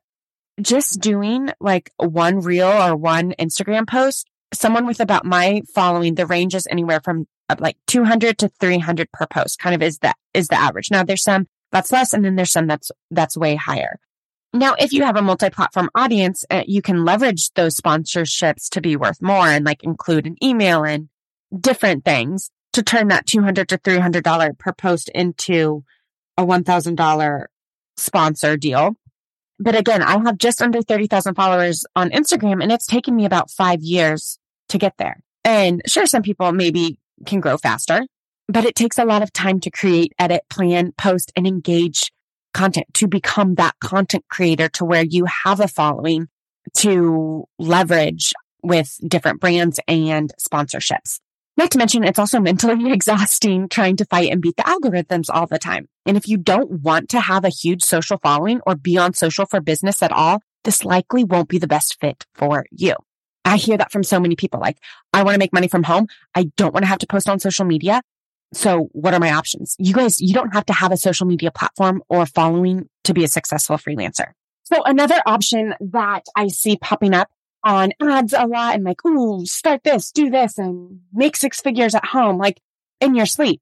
just 0.62 1.00
doing 1.00 1.50
like 1.60 1.92
one 1.98 2.40
reel 2.40 2.68
or 2.68 2.96
one 2.96 3.34
Instagram 3.40 3.88
post, 3.88 4.30
someone 4.54 4.86
with 4.86 5.00
about 5.00 5.26
my 5.26 5.62
following, 5.74 6.16
the 6.16 6.28
range 6.28 6.54
is 6.54 6.68
anywhere 6.70 7.02
from 7.04 7.28
uh, 7.50 7.56
like 7.60 7.78
200 7.88 8.38
to 8.38 8.48
300 8.48 9.12
per 9.12 9.26
post 9.26 9.60
kind 9.60 9.76
of 9.76 9.82
is 9.82 10.00
that 10.00 10.18
is 10.34 10.48
the 10.48 10.56
average. 10.56 10.92
Now 10.92 11.04
there's 11.04 11.24
some 11.24 11.48
that's 11.72 11.92
less 11.92 12.14
and 12.14 12.24
then 12.24 12.36
there's 12.36 12.52
some 12.52 12.68
that's 12.68 12.92
that's 13.10 13.38
way 13.38 13.56
higher. 13.56 14.00
Now, 14.56 14.76
if 14.78 14.94
you 14.94 15.04
have 15.04 15.18
a 15.18 15.22
multi-platform 15.22 15.90
audience, 15.96 16.46
uh, 16.52 16.64
you 16.68 16.84
can 16.84 17.04
leverage 17.04 17.52
those 17.56 17.76
sponsorships 17.76 18.70
to 18.70 18.82
be 18.82 18.96
worth 18.96 19.20
more 19.20 19.48
and 19.48 19.66
like 19.66 19.84
include 19.84 20.28
an 20.28 20.36
email 20.44 20.84
and 20.84 21.10
different 21.60 22.06
things 22.06 22.52
to 22.74 22.84
turn 22.84 23.08
that 23.08 23.26
200 23.26 23.68
to 23.70 23.78
$300 23.80 24.60
per 24.60 24.74
post 24.74 25.10
into 25.10 25.84
a 26.38 26.46
$1,000 26.46 27.46
sponsor 27.98 28.58
deal. 28.58 28.96
But 29.60 29.76
again, 29.76 30.04
I 30.04 30.20
have 30.24 30.38
just 30.38 30.62
under 30.62 30.82
30,000 30.84 31.34
followers 31.34 31.86
on 31.96 32.12
Instagram 32.12 32.62
and 32.62 32.72
it's 32.72 32.88
taken 32.88 33.16
me 33.16 33.26
about 33.26 33.50
five 33.50 33.82
years 33.82 34.38
to 34.70 34.78
get 34.78 34.98
there. 34.98 35.22
And 35.44 35.82
sure, 35.88 36.06
some 36.06 36.22
people 36.22 36.52
maybe 36.52 37.00
can 37.26 37.40
grow 37.40 37.58
faster, 37.58 38.06
but 38.48 38.66
it 38.66 38.76
takes 38.76 38.98
a 38.98 39.06
lot 39.06 39.24
of 39.24 39.34
time 39.34 39.60
to 39.62 39.72
create, 39.72 40.14
edit, 40.20 40.44
plan, 40.50 40.94
post 40.98 41.32
and 41.36 41.48
engage 41.48 42.12
content, 42.54 42.88
to 42.96 43.08
become 43.08 43.56
that 43.56 43.76
content 43.80 44.26
creator 44.30 44.70
to 44.70 44.86
where 44.86 45.04
you 45.04 45.26
have 45.26 45.60
a 45.60 45.68
following 45.68 46.28
to 46.78 47.46
leverage 47.60 48.34
with 48.62 48.98
different 49.08 49.42
brands 49.42 49.80
and 49.88 50.34
sponsorships. 50.40 51.20
Not 51.56 51.72
to 51.72 51.78
mention, 51.78 52.04
it's 52.04 52.20
also 52.20 52.40
mentally 52.40 52.92
exhausting 52.94 53.70
trying 53.70 53.98
to 53.98 54.06
fight 54.06 54.32
and 54.32 54.42
beat 54.42 54.56
the 54.58 54.64
algorithms 54.64 55.28
all 55.30 55.46
the 55.46 55.60
time. 55.60 55.88
And 56.06 56.18
if 56.18 56.28
you 56.28 56.38
don't 56.38 56.82
want 56.82 57.10
to 57.10 57.20
have 57.20 57.46
a 57.46 57.50
huge 57.50 57.84
social 57.84 58.18
following 58.18 58.62
or 58.66 58.76
be 58.76 58.98
on 58.98 59.14
social 59.14 59.46
for 59.46 59.62
business 59.62 60.02
at 60.02 60.12
all, 60.12 60.42
this 60.64 60.86
likely 60.86 61.24
won't 61.24 61.50
be 61.50 61.60
the 61.60 61.68
best 61.68 62.00
fit 62.00 62.26
for 62.34 62.66
you. 62.72 62.96
I 63.46 63.58
hear 63.58 63.78
that 63.78 63.92
from 63.92 64.04
so 64.04 64.20
many 64.20 64.36
people. 64.36 64.60
Like, 64.60 64.78
I 65.12 65.24
want 65.24 65.36
to 65.36 65.40
make 65.40 65.54
money 65.54 65.68
from 65.68 65.84
home. 65.84 66.08
I 66.34 66.46
don't 66.56 66.74
want 66.74 66.84
to 66.84 66.88
have 66.88 67.00
to 67.00 67.08
post 67.08 67.28
on 67.28 67.40
social 67.40 67.66
media. 67.66 68.02
So 68.54 68.90
what 68.92 69.14
are 69.14 69.20
my 69.20 69.32
options? 69.32 69.76
You 69.80 69.94
guys, 69.94 70.22
you 70.22 70.34
don't 70.34 70.54
have 70.54 70.66
to 70.68 70.74
have 70.74 70.92
a 70.92 70.98
social 70.98 71.26
media 71.26 71.52
platform 71.52 72.04
or 72.10 72.26
following 72.26 72.88
to 73.04 73.14
be 73.14 73.24
a 73.24 73.28
successful 73.28 73.78
freelancer. 73.78 74.32
So 74.64 74.82
another 74.84 75.20
option 75.26 75.76
that 75.80 76.26
I 76.36 76.48
see 76.48 76.78
popping 76.78 77.14
up 77.14 77.30
on 77.64 77.92
ads 78.02 78.34
a 78.34 78.46
lot 78.46 78.76
and 78.76 78.84
like, 78.84 79.04
ooh, 79.06 79.46
start 79.46 79.84
this, 79.84 80.12
do 80.12 80.30
this 80.30 80.58
and 80.58 81.02
make 81.14 81.36
six 81.36 81.62
figures 81.62 81.96
at 81.96 82.06
home, 82.06 82.38
like 82.38 82.60
in 83.00 83.16
your 83.16 83.26
sleep. 83.26 83.62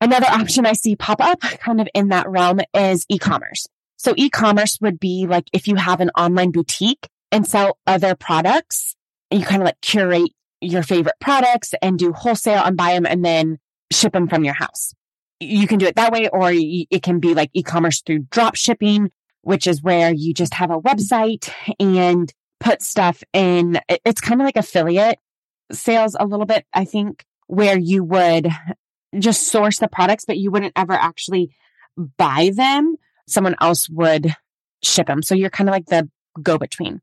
Another 0.00 0.26
option 0.26 0.64
I 0.66 0.74
see 0.74 0.96
pop 0.96 1.20
up 1.20 1.40
kind 1.40 1.80
of 1.80 1.88
in 1.94 2.08
that 2.08 2.28
realm 2.28 2.60
is 2.74 3.04
e-commerce. 3.08 3.66
So 3.96 4.14
e-commerce 4.16 4.78
would 4.80 5.00
be 5.00 5.26
like 5.26 5.48
if 5.52 5.66
you 5.66 5.74
have 5.76 6.00
an 6.00 6.10
online 6.10 6.52
boutique 6.52 7.08
and 7.32 7.46
sell 7.46 7.78
other 7.86 8.14
products 8.14 8.94
and 9.30 9.40
you 9.40 9.46
kind 9.46 9.60
of 9.60 9.66
like 9.66 9.80
curate 9.80 10.30
your 10.60 10.82
favorite 10.82 11.16
products 11.20 11.74
and 11.82 11.98
do 11.98 12.12
wholesale 12.12 12.62
and 12.64 12.76
buy 12.76 12.94
them 12.94 13.06
and 13.06 13.24
then 13.24 13.58
ship 13.92 14.12
them 14.12 14.28
from 14.28 14.44
your 14.44 14.54
house. 14.54 14.92
You 15.40 15.66
can 15.66 15.78
do 15.78 15.86
it 15.86 15.96
that 15.96 16.12
way, 16.12 16.28
or 16.28 16.50
it 16.52 17.02
can 17.02 17.20
be 17.20 17.34
like 17.34 17.50
e-commerce 17.54 18.02
through 18.02 18.26
drop 18.30 18.56
shipping, 18.56 19.10
which 19.42 19.66
is 19.66 19.82
where 19.82 20.12
you 20.12 20.34
just 20.34 20.54
have 20.54 20.70
a 20.70 20.80
website 20.80 21.50
and 21.78 22.32
put 22.60 22.82
stuff 22.82 23.22
in. 23.32 23.78
It's 23.88 24.20
kind 24.20 24.40
of 24.40 24.44
like 24.44 24.56
affiliate 24.56 25.18
sales 25.70 26.16
a 26.18 26.26
little 26.26 26.46
bit, 26.46 26.66
I 26.72 26.84
think, 26.84 27.24
where 27.46 27.78
you 27.78 28.02
would 28.04 28.48
just 29.18 29.50
source 29.50 29.78
the 29.78 29.88
products, 29.88 30.24
but 30.24 30.38
you 30.38 30.50
wouldn't 30.50 30.72
ever 30.76 30.92
actually 30.92 31.54
buy 31.96 32.50
them. 32.54 32.96
Someone 33.26 33.54
else 33.60 33.88
would 33.88 34.34
ship 34.82 35.06
them. 35.06 35.22
So 35.22 35.34
you're 35.34 35.50
kind 35.50 35.68
of 35.68 35.72
like 35.72 35.86
the 35.86 36.10
go 36.42 36.58
between. 36.58 37.00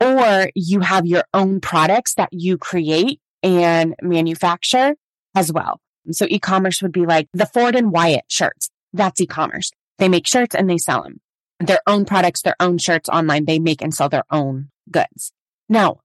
Or 0.00 0.50
you 0.54 0.80
have 0.80 1.06
your 1.06 1.24
own 1.32 1.60
products 1.60 2.14
that 2.14 2.30
you 2.32 2.58
create 2.58 3.20
and 3.42 3.94
manufacture 4.02 4.96
as 5.34 5.52
well. 5.52 5.80
So 6.10 6.26
e-commerce 6.28 6.82
would 6.82 6.92
be 6.92 7.06
like 7.06 7.28
the 7.32 7.46
Ford 7.46 7.76
and 7.76 7.92
Wyatt 7.92 8.24
shirts. 8.28 8.70
That's 8.92 9.20
e-commerce. 9.20 9.70
They 9.98 10.08
make 10.08 10.26
shirts 10.26 10.54
and 10.54 10.68
they 10.68 10.78
sell 10.78 11.02
them. 11.02 11.20
Their 11.60 11.80
own 11.86 12.04
products, 12.04 12.42
their 12.42 12.56
own 12.58 12.78
shirts 12.78 13.08
online. 13.08 13.44
They 13.44 13.58
make 13.58 13.82
and 13.82 13.94
sell 13.94 14.08
their 14.08 14.24
own 14.30 14.70
goods. 14.90 15.32
Now, 15.68 16.00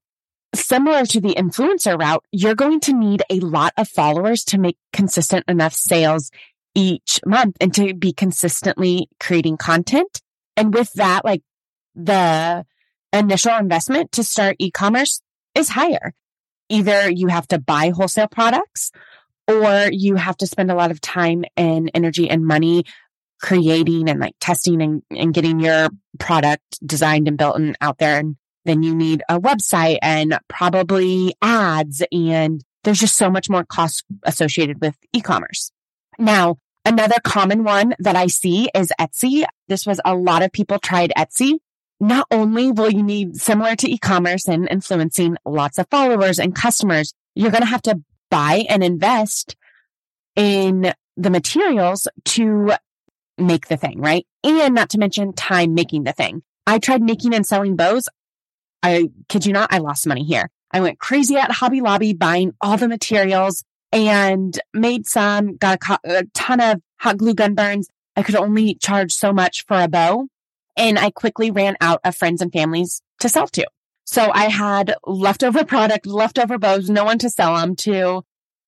similar 0.54 1.04
to 1.06 1.20
the 1.20 1.34
influencer 1.34 1.98
route, 1.98 2.24
you're 2.30 2.54
going 2.54 2.80
to 2.80 2.92
need 2.92 3.22
a 3.28 3.40
lot 3.40 3.72
of 3.76 3.88
followers 3.88 4.44
to 4.44 4.58
make 4.58 4.78
consistent 4.92 5.44
enough 5.48 5.74
sales 5.74 6.30
each 6.74 7.20
month 7.26 7.56
and 7.60 7.74
to 7.74 7.92
be 7.92 8.12
consistently 8.12 9.08
creating 9.18 9.56
content. 9.56 10.20
And 10.56 10.72
with 10.72 10.92
that, 10.94 11.24
like 11.24 11.42
the 11.94 12.64
initial 13.12 13.56
investment 13.56 14.12
to 14.12 14.22
start 14.22 14.56
e-commerce 14.58 15.20
is 15.54 15.70
higher. 15.70 16.14
Either 16.68 17.10
you 17.10 17.28
have 17.28 17.48
to 17.48 17.58
buy 17.58 17.90
wholesale 17.90 18.28
products 18.28 18.92
or 19.48 19.88
you 19.90 20.16
have 20.16 20.36
to 20.36 20.46
spend 20.46 20.70
a 20.70 20.74
lot 20.74 20.90
of 20.90 21.00
time 21.00 21.44
and 21.56 21.90
energy 21.94 22.28
and 22.28 22.44
money 22.44 22.84
creating 23.40 24.08
and 24.08 24.20
like 24.20 24.34
testing 24.40 24.82
and, 24.82 25.02
and 25.10 25.32
getting 25.32 25.60
your 25.60 25.88
product 26.18 26.62
designed 26.84 27.28
and 27.28 27.38
built 27.38 27.56
and 27.56 27.76
out 27.80 27.98
there. 27.98 28.18
And 28.18 28.36
then 28.64 28.82
you 28.82 28.94
need 28.94 29.22
a 29.28 29.40
website 29.40 29.98
and 30.02 30.38
probably 30.48 31.34
ads. 31.40 32.02
And 32.12 32.62
there's 32.84 33.00
just 33.00 33.16
so 33.16 33.30
much 33.30 33.48
more 33.48 33.64
cost 33.64 34.04
associated 34.24 34.80
with 34.80 34.94
e-commerce. 35.12 35.70
Now, 36.18 36.56
another 36.84 37.16
common 37.22 37.64
one 37.64 37.94
that 38.00 38.16
I 38.16 38.26
see 38.26 38.68
is 38.74 38.92
Etsy. 39.00 39.44
This 39.68 39.86
was 39.86 40.00
a 40.04 40.14
lot 40.14 40.42
of 40.42 40.52
people 40.52 40.78
tried 40.78 41.12
Etsy. 41.16 41.58
Not 42.00 42.26
only 42.30 42.70
will 42.70 42.90
you 42.90 43.02
need 43.02 43.36
similar 43.36 43.74
to 43.76 43.90
e-commerce 43.90 44.46
and 44.46 44.68
influencing 44.68 45.36
lots 45.44 45.78
of 45.78 45.86
followers 45.90 46.38
and 46.38 46.54
customers, 46.54 47.14
you're 47.34 47.50
going 47.50 47.62
to 47.62 47.68
have 47.68 47.82
to 47.82 48.00
buy 48.30 48.64
and 48.68 48.82
invest 48.82 49.56
in 50.36 50.92
the 51.16 51.30
materials 51.30 52.06
to 52.24 52.72
make 53.36 53.68
the 53.68 53.76
thing, 53.76 54.00
right? 54.00 54.26
And 54.44 54.74
not 54.74 54.90
to 54.90 54.98
mention 54.98 55.32
time 55.32 55.74
making 55.74 56.04
the 56.04 56.12
thing. 56.12 56.42
I 56.66 56.78
tried 56.78 57.02
making 57.02 57.34
and 57.34 57.46
selling 57.46 57.76
bows. 57.76 58.08
I 58.82 59.10
kid 59.28 59.46
you 59.46 59.52
not, 59.52 59.72
I 59.72 59.78
lost 59.78 60.06
money 60.06 60.24
here. 60.24 60.50
I 60.70 60.80
went 60.80 60.98
crazy 60.98 61.36
at 61.36 61.50
Hobby 61.50 61.80
Lobby 61.80 62.12
buying 62.12 62.52
all 62.60 62.76
the 62.76 62.88
materials 62.88 63.64
and 63.90 64.58
made 64.74 65.06
some, 65.06 65.56
got 65.56 65.78
a, 65.88 65.98
a 66.04 66.24
ton 66.34 66.60
of 66.60 66.80
hot 67.00 67.16
glue 67.16 67.34
gun 67.34 67.54
burns. 67.54 67.88
I 68.16 68.22
could 68.22 68.36
only 68.36 68.74
charge 68.74 69.12
so 69.12 69.32
much 69.32 69.64
for 69.66 69.80
a 69.80 69.88
bow. 69.88 70.28
And 70.76 70.98
I 70.98 71.10
quickly 71.10 71.50
ran 71.50 71.76
out 71.80 72.00
of 72.04 72.14
friends 72.14 72.40
and 72.40 72.52
families 72.52 73.02
to 73.20 73.28
sell 73.28 73.48
to. 73.48 73.66
So 74.10 74.30
I 74.32 74.48
had 74.48 74.94
leftover 75.06 75.66
product, 75.66 76.06
leftover 76.06 76.56
bows, 76.56 76.88
no 76.88 77.04
one 77.04 77.18
to 77.18 77.28
sell 77.28 77.56
them 77.56 77.76
to. 77.76 78.22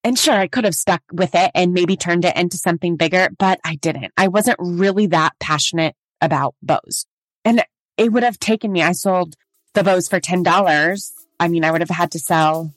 And 0.05 0.19
sure, 0.19 0.35
I 0.35 0.47
could 0.47 0.65
have 0.65 0.75
stuck 0.75 1.01
with 1.11 1.35
it 1.35 1.51
and 1.55 1.73
maybe 1.73 1.97
turned 1.97 2.27
it 2.27 2.37
into 2.37 2.59
something 2.59 2.97
bigger, 2.97 3.31
but 3.39 3.59
I 3.65 3.77
didn't. 3.77 4.13
I 4.19 4.29
wasn't 4.29 4.59
really 4.61 5.07
that 5.07 5.33
passionate 5.41 5.95
about 6.21 6.57
bows. 6.61 7.07
And 7.43 7.65
it 7.97 8.13
would 8.13 8.23
have 8.23 8.39
taken 8.39 8.71
me, 8.71 8.83
I 8.83 8.93
sold 8.93 9.35
the 9.73 9.83
bows 9.83 10.09
for 10.09 10.21
$10. 10.21 11.11
I 11.41 11.49
mean, 11.49 11.65
I 11.65 11.71
would 11.71 11.81
have 11.81 11.89
had 11.89 12.11
to 12.11 12.19
sell 12.19 12.75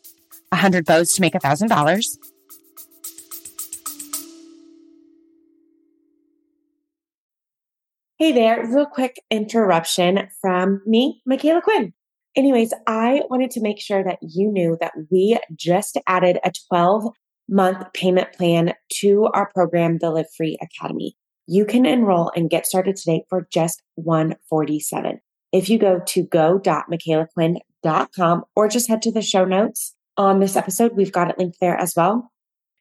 a 0.49 0.55
hundred 0.55 0.85
bows 0.85 1.11
to 1.15 1.21
make 1.21 1.35
a 1.35 1.41
thousand 1.41 1.67
dollars. 1.67 2.17
Hey 8.17 8.31
there, 8.31 8.65
real 8.65 8.85
quick 8.85 9.21
interruption 9.29 10.29
from 10.39 10.81
me, 10.85 11.21
Micala 11.27 11.61
Quinn. 11.61 11.93
Anyways, 12.35 12.73
I 12.87 13.21
wanted 13.29 13.51
to 13.51 13.61
make 13.61 13.79
sure 13.79 14.03
that 14.03 14.17
you 14.21 14.51
knew 14.51 14.75
that 14.81 14.93
we 15.11 15.37
just 15.55 15.99
added 16.07 16.39
a 16.43 16.51
12 16.69 17.13
month 17.47 17.85
payment 17.93 18.33
plan 18.33 18.73
to 19.01 19.29
our 19.33 19.51
program, 19.53 19.99
the 19.99 20.09
Live 20.09 20.33
Free 20.35 20.57
Academy. 20.61 21.15
You 21.45 21.63
can 21.65 21.85
enroll 21.85 22.31
and 22.35 22.49
get 22.49 22.65
started 22.65 22.95
today 22.95 23.23
for 23.29 23.47
just 23.51 23.83
147. 23.95 25.19
If 25.51 25.69
you 25.69 25.77
go 25.77 26.01
to 26.07 26.23
go.micalaquinn.com 26.23 28.43
or 28.55 28.67
just 28.67 28.87
head 28.87 29.03
to 29.03 29.11
the 29.11 29.21
show 29.21 29.45
notes 29.45 29.93
on 30.17 30.39
this 30.39 30.55
episode, 30.55 30.95
we've 30.95 31.11
got 31.11 31.29
it 31.29 31.37
linked 31.37 31.59
there 31.59 31.75
as 31.75 31.93
well. 31.95 32.31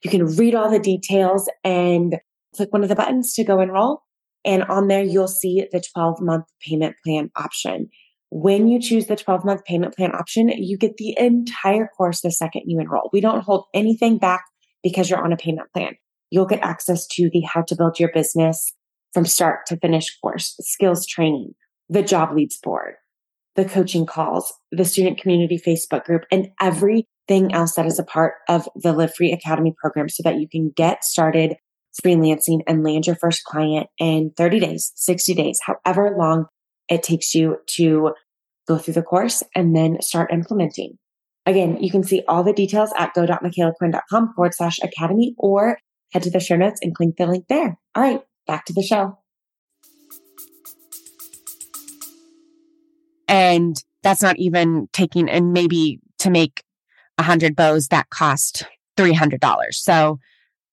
You 0.03 0.11
can 0.11 0.25
read 0.37 0.55
all 0.55 0.71
the 0.71 0.79
details 0.79 1.51
and 1.65 2.19
click 2.57 2.73
one 2.73 2.83
of 2.83 2.89
the 2.89 2.95
buttons 2.95 3.35
to 3.35 3.45
go 3.45 3.61
enroll. 3.61 4.01
And 4.45 4.65
on 4.65 4.89
there, 4.89 5.03
you'll 5.03 5.29
see 5.29 5.67
the 5.71 5.83
12 5.93 6.21
month 6.21 6.47
payment 6.67 6.97
plan 7.05 7.31
option. 7.37 7.91
When 8.35 8.67
you 8.67 8.81
choose 8.81 9.09
the 9.09 9.17
12 9.17 9.45
month 9.45 9.67
payment 9.67 9.95
plan 9.95 10.15
option, 10.15 10.49
you 10.49 10.79
get 10.79 10.97
the 10.97 11.15
entire 11.19 11.87
course 11.87 12.23
the 12.23 12.31
second 12.31 12.63
you 12.65 12.81
enroll. 12.81 13.11
We 13.13 13.21
don't 13.21 13.45
hold 13.45 13.67
anything 13.75 14.17
back 14.17 14.43
because 14.83 15.11
you're 15.11 15.23
on 15.23 15.35
a 15.35 15.37
payment 15.37 15.71
plan. 15.75 15.97
You'll 16.31 16.47
get 16.47 16.65
access 16.65 17.07
to 17.09 17.29
the 17.31 17.43
how 17.43 17.61
to 17.61 17.77
build 17.77 18.01
your 18.01 18.11
business 18.11 18.73
from 19.13 19.27
start 19.27 19.67
to 19.67 19.77
finish 19.77 20.19
course, 20.23 20.57
skills 20.61 21.07
training, 21.07 21.53
the 21.91 22.03
job 22.03 22.35
leads 22.35 22.57
board, 22.57 22.95
the 23.55 23.67
coaching 23.67 24.07
calls, 24.07 24.51
the 24.71 24.87
student 24.87 25.21
community 25.21 25.59
Facebook 25.59 26.05
group, 26.05 26.23
and 26.33 26.49
everything 26.59 27.53
else 27.53 27.75
that 27.75 27.85
is 27.85 27.99
a 27.99 28.05
part 28.05 28.37
of 28.49 28.67
the 28.75 28.95
Live 28.95 29.15
Free 29.15 29.31
Academy 29.31 29.75
program 29.79 30.09
so 30.09 30.23
that 30.23 30.41
you 30.41 30.49
can 30.49 30.73
get 30.75 31.05
started 31.05 31.57
freelancing 32.03 32.61
and 32.67 32.83
land 32.83 33.07
your 33.07 33.17
first 33.17 33.45
client 33.45 33.89
in 33.99 34.33
30 34.39 34.59
days, 34.59 34.91
60 34.95 35.35
days, 35.35 35.61
however 35.67 36.17
long 36.19 36.47
it 36.93 37.03
takes 37.03 37.35
you 37.35 37.57
to 37.67 38.13
go 38.69 38.77
through 38.77 38.95
the 38.95 39.03
course 39.03 39.43
and 39.55 39.75
then 39.75 40.01
start 40.03 40.31
implementing. 40.31 40.99
Again, 41.47 41.79
you 41.81 41.91
can 41.91 42.05
see 42.05 42.23
all 42.29 42.45
the 42.45 42.53
details 42.53 42.93
at 42.99 43.15
go.micalaquinn.com 43.15 44.35
forward 44.35 44.55
slash 44.55 44.79
academy 44.83 45.35
or 45.39 45.79
head 46.13 46.23
to 46.25 46.31
the 46.31 46.39
show 46.39 46.55
notes 46.55 46.81
and 46.83 46.95
click 46.95 47.17
the 47.17 47.27
link 47.27 47.47
there. 47.49 47.79
All 47.95 48.03
right, 48.03 48.21
back 48.47 48.67
to 48.67 48.75
the 48.75 48.83
show. 48.83 49.19
And 53.27 53.75
that's 54.03 54.23
not 54.23 54.39
even 54.39 54.89
taking, 54.93 55.31
and 55.31 55.55
maybe 55.55 55.99
to 56.19 56.29
make 56.29 56.63
a 57.17 57.23
hundred 57.23 57.57
bows 57.57 57.89
that 57.89 58.11
cost 58.11 58.67
$300. 58.99 59.41
So 59.73 60.19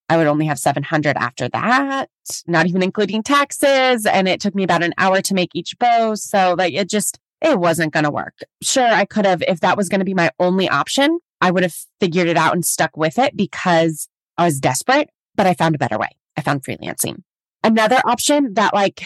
I 0.10 0.18
would 0.18 0.28
only 0.28 0.48
have 0.48 0.58
700 0.58 1.16
after 1.18 1.48
that, 1.50 2.10
not 2.48 2.66
even 2.66 2.82
including 2.82 3.22
taxes. 3.22 4.06
And 4.06 4.28
it 4.28 4.42
took 4.42 4.56
me 4.56 4.64
about 4.64 4.84
an 4.84 4.96
hour 4.98 5.22
to 5.22 5.34
make 5.36 5.52
each 5.54 5.78
bow. 5.78 6.16
So 6.16 6.56
like 6.58 6.74
it 6.74 6.90
just, 6.90 7.20
it 7.42 7.60
wasn't 7.60 7.94
going 7.94 8.06
to 8.06 8.12
work. 8.12 8.40
Sure, 8.62 8.88
I 8.88 9.06
could 9.06 9.26
have, 9.26 9.44
if 9.48 9.60
that 9.60 9.78
was 9.78 9.88
going 9.88 10.00
to 10.00 10.06
be 10.06 10.16
my 10.16 10.32
only 10.40 10.68
option, 10.68 11.20
I 11.42 11.52
would 11.52 11.64
have 11.64 11.76
figured 12.00 12.28
it 12.28 12.38
out 12.38 12.54
and 12.54 12.66
stuck 12.66 12.98
with 12.98 13.20
it 13.20 13.38
because 13.38 14.10
I 14.38 14.46
was 14.46 14.60
desperate, 14.60 15.10
but 15.36 15.46
I 15.46 15.54
found 15.54 15.76
a 15.76 15.80
better 15.80 15.98
way. 15.98 16.10
I 16.36 16.42
found 16.42 16.64
freelancing. 16.64 17.24
Another 17.64 18.02
option 18.06 18.56
that 18.56 18.74
like 18.74 19.04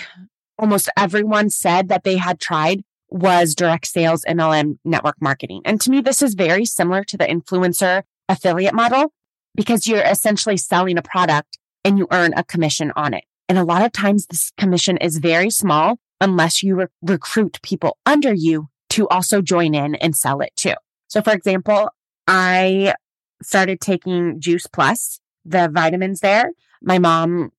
almost 0.58 0.90
everyone 0.98 1.50
said 1.50 1.90
that 1.90 2.04
they 2.04 2.18
had 2.18 2.40
tried 2.40 2.84
was 3.10 3.56
direct 3.56 3.88
sales 3.88 4.24
MLM 4.28 4.78
network 4.86 5.22
marketing. 5.22 5.62
And 5.66 5.82
to 5.82 5.92
me, 5.92 6.02
this 6.02 6.22
is 6.22 6.34
very 6.34 6.66
similar 6.66 7.04
to 7.04 7.18
the 7.18 7.26
influencer 7.26 8.04
affiliate 8.30 8.74
model 8.74 9.12
because 9.56 9.88
you're 9.88 10.02
essentially 10.02 10.58
selling 10.58 10.98
a 10.98 11.02
product 11.02 11.58
and 11.84 11.98
you 11.98 12.08
earn 12.12 12.34
a 12.36 12.44
commission 12.44 12.92
on 12.96 13.14
it. 13.14 13.24
And 13.50 13.58
a 13.58 13.64
lot 13.64 13.84
of 13.84 13.92
times 13.92 14.26
this 14.28 14.52
commission 14.58 14.98
is 14.98 15.18
very 15.18 15.50
small 15.50 15.98
unless 16.22 16.64
you 16.64 16.76
re- 16.76 16.88
recruit 17.02 17.60
people 17.62 17.98
under 18.06 18.34
you 18.34 18.70
to 18.92 19.08
also 19.10 19.42
join 19.42 19.76
in 19.76 19.96
and 19.96 20.16
sell 20.16 20.42
it 20.42 20.56
too. 20.56 20.76
So 21.08 21.22
for 21.22 21.34
example, 21.34 21.90
I 22.28 22.94
started 23.42 23.82
taking 23.82 24.40
Juice 24.40 24.68
Plus, 24.68 25.20
the 25.44 25.70
vitamins 25.72 26.22
there. 26.22 26.52
My 26.82 27.00
mom, 27.00 27.52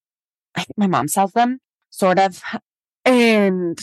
I 0.54 0.64
think 0.64 0.78
my 0.78 0.86
mom 0.86 1.08
sells 1.08 1.32
them 1.32 1.60
sort 1.90 2.18
of. 2.18 2.42
And 3.04 3.78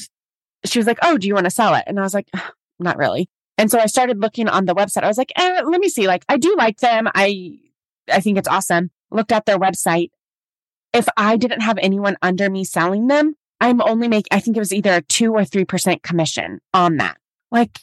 she 0.65 0.79
was 0.79 0.87
like, 0.87 0.99
Oh, 1.03 1.17
do 1.17 1.27
you 1.27 1.35
want 1.35 1.45
to 1.45 1.51
sell 1.51 1.75
it? 1.75 1.83
And 1.87 1.99
I 1.99 2.03
was 2.03 2.13
like, 2.13 2.27
not 2.79 2.97
really. 2.97 3.29
And 3.57 3.69
so 3.69 3.79
I 3.79 3.85
started 3.85 4.19
looking 4.19 4.47
on 4.47 4.65
the 4.65 4.73
website. 4.73 5.03
I 5.03 5.07
was 5.07 5.17
like, 5.17 5.31
eh, 5.35 5.61
let 5.63 5.79
me 5.79 5.89
see. 5.89 6.07
Like, 6.07 6.25
I 6.27 6.37
do 6.37 6.55
like 6.57 6.79
them. 6.79 7.07
I, 7.13 7.59
I 8.11 8.19
think 8.19 8.37
it's 8.37 8.47
awesome. 8.47 8.91
Looked 9.11 9.31
at 9.31 9.45
their 9.45 9.59
website. 9.59 10.09
If 10.93 11.07
I 11.17 11.37
didn't 11.37 11.61
have 11.61 11.77
anyone 11.81 12.17
under 12.21 12.49
me 12.49 12.63
selling 12.63 13.07
them, 13.07 13.35
I'm 13.59 13.81
only 13.81 14.07
making, 14.07 14.29
I 14.31 14.39
think 14.39 14.57
it 14.57 14.59
was 14.59 14.73
either 14.73 14.95
a 14.95 15.01
two 15.01 15.33
or 15.33 15.41
3% 15.41 16.01
commission 16.01 16.59
on 16.73 16.97
that. 16.97 17.17
Like, 17.51 17.79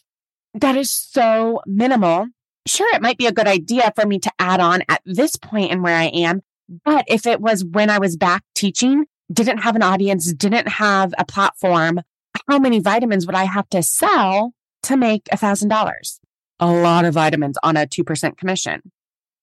that 0.55 0.77
is 0.77 0.91
so 0.91 1.61
minimal. 1.67 2.27
Sure, 2.67 2.95
it 2.95 3.03
might 3.03 3.17
be 3.17 3.27
a 3.27 3.33
good 3.33 3.47
idea 3.47 3.93
for 3.95 4.07
me 4.07 4.19
to 4.19 4.33
add 4.39 4.61
on 4.61 4.83
at 4.89 5.01
this 5.07 5.37
point 5.37 5.71
in 5.71 5.83
where 5.83 5.97
I 5.97 6.07
am. 6.07 6.43
But 6.85 7.05
if 7.09 7.27
it 7.27 7.41
was 7.41 7.65
when 7.65 7.89
I 7.89 7.99
was 7.99 8.17
back 8.17 8.43
teaching, 8.55 9.07
didn't 9.33 9.59
have 9.59 9.77
an 9.77 9.83
audience, 9.83 10.33
didn't 10.33 10.69
have 10.69 11.15
a 11.17 11.25
platform, 11.25 12.01
how 12.49 12.59
many 12.59 12.81
vitamins 12.81 13.27
would 13.27 13.35
I 13.35 13.45
have 13.45 13.69
to 13.71 13.83
sell 13.83 14.53
to 14.85 14.97
make 14.97 15.29
a 15.31 15.37
thousand 15.37 15.69
dollars? 15.69 16.21
A 16.61 16.67
lot 16.67 17.05
of 17.05 17.15
vitamins 17.15 17.57
on 17.63 17.77
a 17.77 17.87
2% 17.87 18.37
commission. 18.37 18.91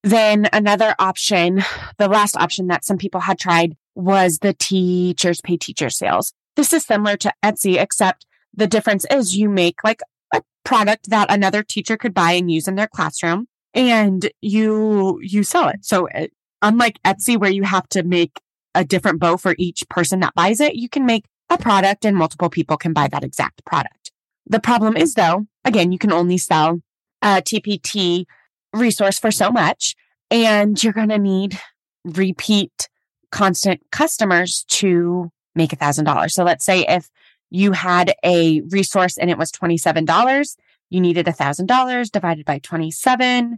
Then 0.06 0.48
another 0.54 0.94
option, 1.00 1.64
the 1.98 2.08
last 2.08 2.38
option 2.38 2.68
that 2.68 2.86
some 2.86 3.00
people 3.00 3.22
had 3.22 3.40
tried 3.40 3.76
was 3.96 4.38
the 4.38 4.54
teachers 4.54 5.42
pay 5.42 5.58
teacher 5.58 5.90
sales. 5.90 6.32
This 6.56 6.74
is 6.74 6.86
similar 6.86 7.18
to 7.18 7.34
Etsy, 7.44 7.82
except 7.82 8.28
the 8.54 8.68
difference 8.68 9.08
is 9.10 9.36
you 9.36 9.50
make 9.50 9.84
like 9.84 10.02
a 10.32 10.44
product 10.64 11.10
that 11.10 11.34
another 11.34 11.64
teacher 11.64 11.98
could 11.98 12.14
buy 12.14 12.34
and 12.34 12.52
use 12.52 12.68
in 12.68 12.76
their 12.76 12.88
classroom 12.88 13.48
and 13.74 14.30
you, 14.42 15.20
you 15.24 15.42
sell 15.42 15.70
it. 15.70 15.84
So 15.84 16.06
it, 16.06 16.32
unlike 16.62 17.02
Etsy 17.02 17.36
where 17.36 17.50
you 17.50 17.64
have 17.64 17.90
to 17.90 18.04
make 18.04 18.40
a 18.76 18.86
different 18.86 19.20
bow 19.20 19.38
for 19.38 19.56
each 19.58 19.90
person 19.90 20.20
that 20.20 20.36
buys 20.36 20.60
it, 20.60 20.76
you 20.76 20.88
can 20.88 21.08
make 21.08 21.26
a 21.50 21.58
product 21.58 22.06
and 22.06 22.16
multiple 22.16 22.52
people 22.52 22.78
can 22.78 22.94
buy 22.94 23.08
that 23.08 23.24
exact 23.24 23.66
product. 23.66 24.12
The 24.46 24.60
problem 24.60 24.96
is 24.96 25.16
though, 25.16 25.48
again, 25.64 25.92
you 25.92 25.98
can 25.98 26.12
only 26.12 26.38
sell 26.38 26.82
uh, 27.24 27.40
a 27.40 27.42
TPT 27.42 28.26
resource 28.76 29.20
for 29.20 29.32
so 29.32 29.52
much 29.52 29.96
and 30.32 30.82
you're 30.84 30.94
going 30.94 31.10
to 31.10 31.18
need 31.18 31.60
repeat 32.04 32.90
constant 33.32 33.82
customers 33.92 34.66
to 34.70 35.32
make 35.56 35.74
a 35.74 35.76
thousand 35.76 36.06
dollars. 36.06 36.34
So 36.34 36.44
let's 36.44 36.66
say 36.66 36.86
if 36.88 37.10
you 37.50 37.72
had 37.72 38.14
a 38.24 38.62
resource 38.70 39.18
and 39.18 39.30
it 39.30 39.38
was 39.38 39.52
$27, 39.52 40.56
you 40.90 41.02
needed 41.02 41.28
a 41.28 41.34
thousand 41.34 41.68
dollars 41.68 42.10
divided 42.10 42.46
by 42.46 42.60
27. 42.60 43.58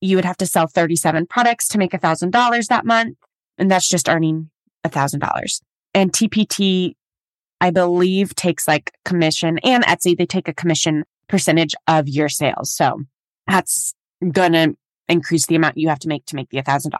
You 0.00 0.16
would 0.16 0.24
have 0.24 0.36
to 0.38 0.46
sell 0.46 0.66
37 0.66 1.26
products 1.26 1.68
to 1.68 1.78
make 1.78 1.94
a 1.94 1.98
thousand 1.98 2.30
dollars 2.30 2.68
that 2.68 2.84
month. 2.84 3.16
And 3.58 3.70
that's 3.70 3.88
just 3.88 4.08
earning 4.08 4.50
a 4.84 4.88
thousand 4.88 5.20
dollars. 5.20 5.60
And 5.94 6.12
TPT 6.12 6.94
I 7.60 7.70
believe 7.70 8.34
takes 8.34 8.68
like 8.68 8.92
commission 9.04 9.58
and 9.64 9.84
Etsy, 9.84 10.16
they 10.16 10.26
take 10.26 10.48
a 10.48 10.52
commission 10.52 11.04
percentage 11.28 11.74
of 11.88 12.08
your 12.08 12.28
sales. 12.28 12.70
So 12.70 13.02
that's 13.46 13.94
to 14.32 14.76
increase 15.08 15.46
the 15.46 15.54
amount 15.54 15.78
you 15.78 15.88
have 15.88 15.98
to 16.00 16.08
make 16.08 16.26
to 16.26 16.36
make 16.36 16.50
the 16.50 16.62
$1,000. 16.62 16.94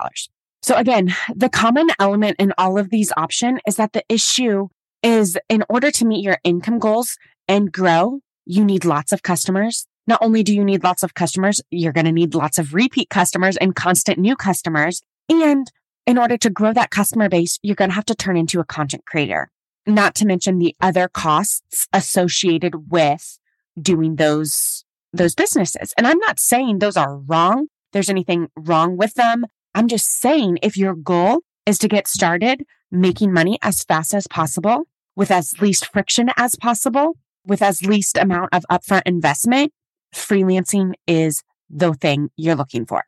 So 0.63 0.77
again, 0.77 1.15
the 1.35 1.49
common 1.49 1.89
element 1.99 2.37
in 2.39 2.53
all 2.57 2.79
of 2.79 2.91
these 2.91 3.13
options 3.17 3.61
is 3.67 3.77
that 3.77 3.93
the 3.93 4.05
issue 4.09 4.69
is 5.03 5.39
in 5.49 5.65
order 5.69 5.91
to 5.91 6.05
meet 6.07 6.25
your 6.25 6.39
income 6.45 6.79
goals 6.79 7.19
and 7.49 7.71
grow, 7.71 8.21
you 8.47 8.65
need 8.65 8.85
lots 8.85 9.13
of 9.13 9.23
customers. 9.23 9.87
Not 10.07 10.21
only 10.23 10.43
do 10.43 10.55
you 10.55 10.65
need 10.65 10.85
lots 10.85 11.03
of 11.03 11.15
customers, 11.15 11.61
you're 11.71 11.93
going 11.93 12.07
to 12.07 12.13
need 12.13 12.35
lots 12.35 12.59
of 12.59 12.75
repeat 12.75 13.11
customers 13.11 13.57
and 13.57 13.75
constant 13.75 14.19
new 14.19 14.37
customers. 14.37 15.03
And 15.29 15.71
in 16.07 16.19
order 16.19 16.37
to 16.39 16.51
grow 16.51 16.73
that 16.73 16.91
customer 16.91 17.29
base, 17.29 17.59
you're 17.63 17.75
going 17.75 17.91
to 17.91 17.95
have 17.95 18.05
to 18.07 18.15
turn 18.15 18.37
into 18.37 18.61
a 18.61 18.65
content 18.65 19.05
creator 19.07 19.51
not 19.87 20.15
to 20.17 20.27
mention 20.27 20.59
the 20.59 20.75
other 20.81 21.09
costs 21.09 21.87
associated 21.93 22.91
with 22.91 23.39
doing 23.81 24.17
those, 24.17 24.84
those 25.17 25.35
businesses. 25.35 25.95
And 25.97 26.07
I'm 26.07 26.19
not 26.19 26.41
saying 26.41 26.79
those 26.79 26.97
are 26.97 27.19
wrong. 27.19 27.69
There's 27.93 28.11
anything 28.11 28.49
wrong 28.57 28.97
with 28.97 29.15
them. 29.15 29.47
I'm 29.75 29.89
just 29.89 30.21
saying 30.21 30.59
if 30.63 30.77
your 30.77 30.95
goal 30.95 31.41
is 31.67 31.79
to 31.79 31.89
get 31.89 32.07
started 32.07 32.65
making 32.91 33.33
money 33.33 33.59
as 33.63 33.83
fast 33.83 34.15
as 34.15 34.27
possible 34.27 34.85
with 35.17 35.31
as 35.31 35.61
least 35.61 35.93
friction 35.93 36.31
as 36.37 36.57
possible, 36.57 37.17
with 37.45 37.63
as 37.63 37.85
least 37.85 38.17
amount 38.17 38.51
of 38.53 38.65
upfront 38.71 39.03
investment, 39.07 39.73
freelancing 40.15 40.93
is 41.07 41.43
the 41.71 41.93
thing 41.95 42.31
you're 42.37 42.55
looking 42.55 42.87
for. 42.87 43.05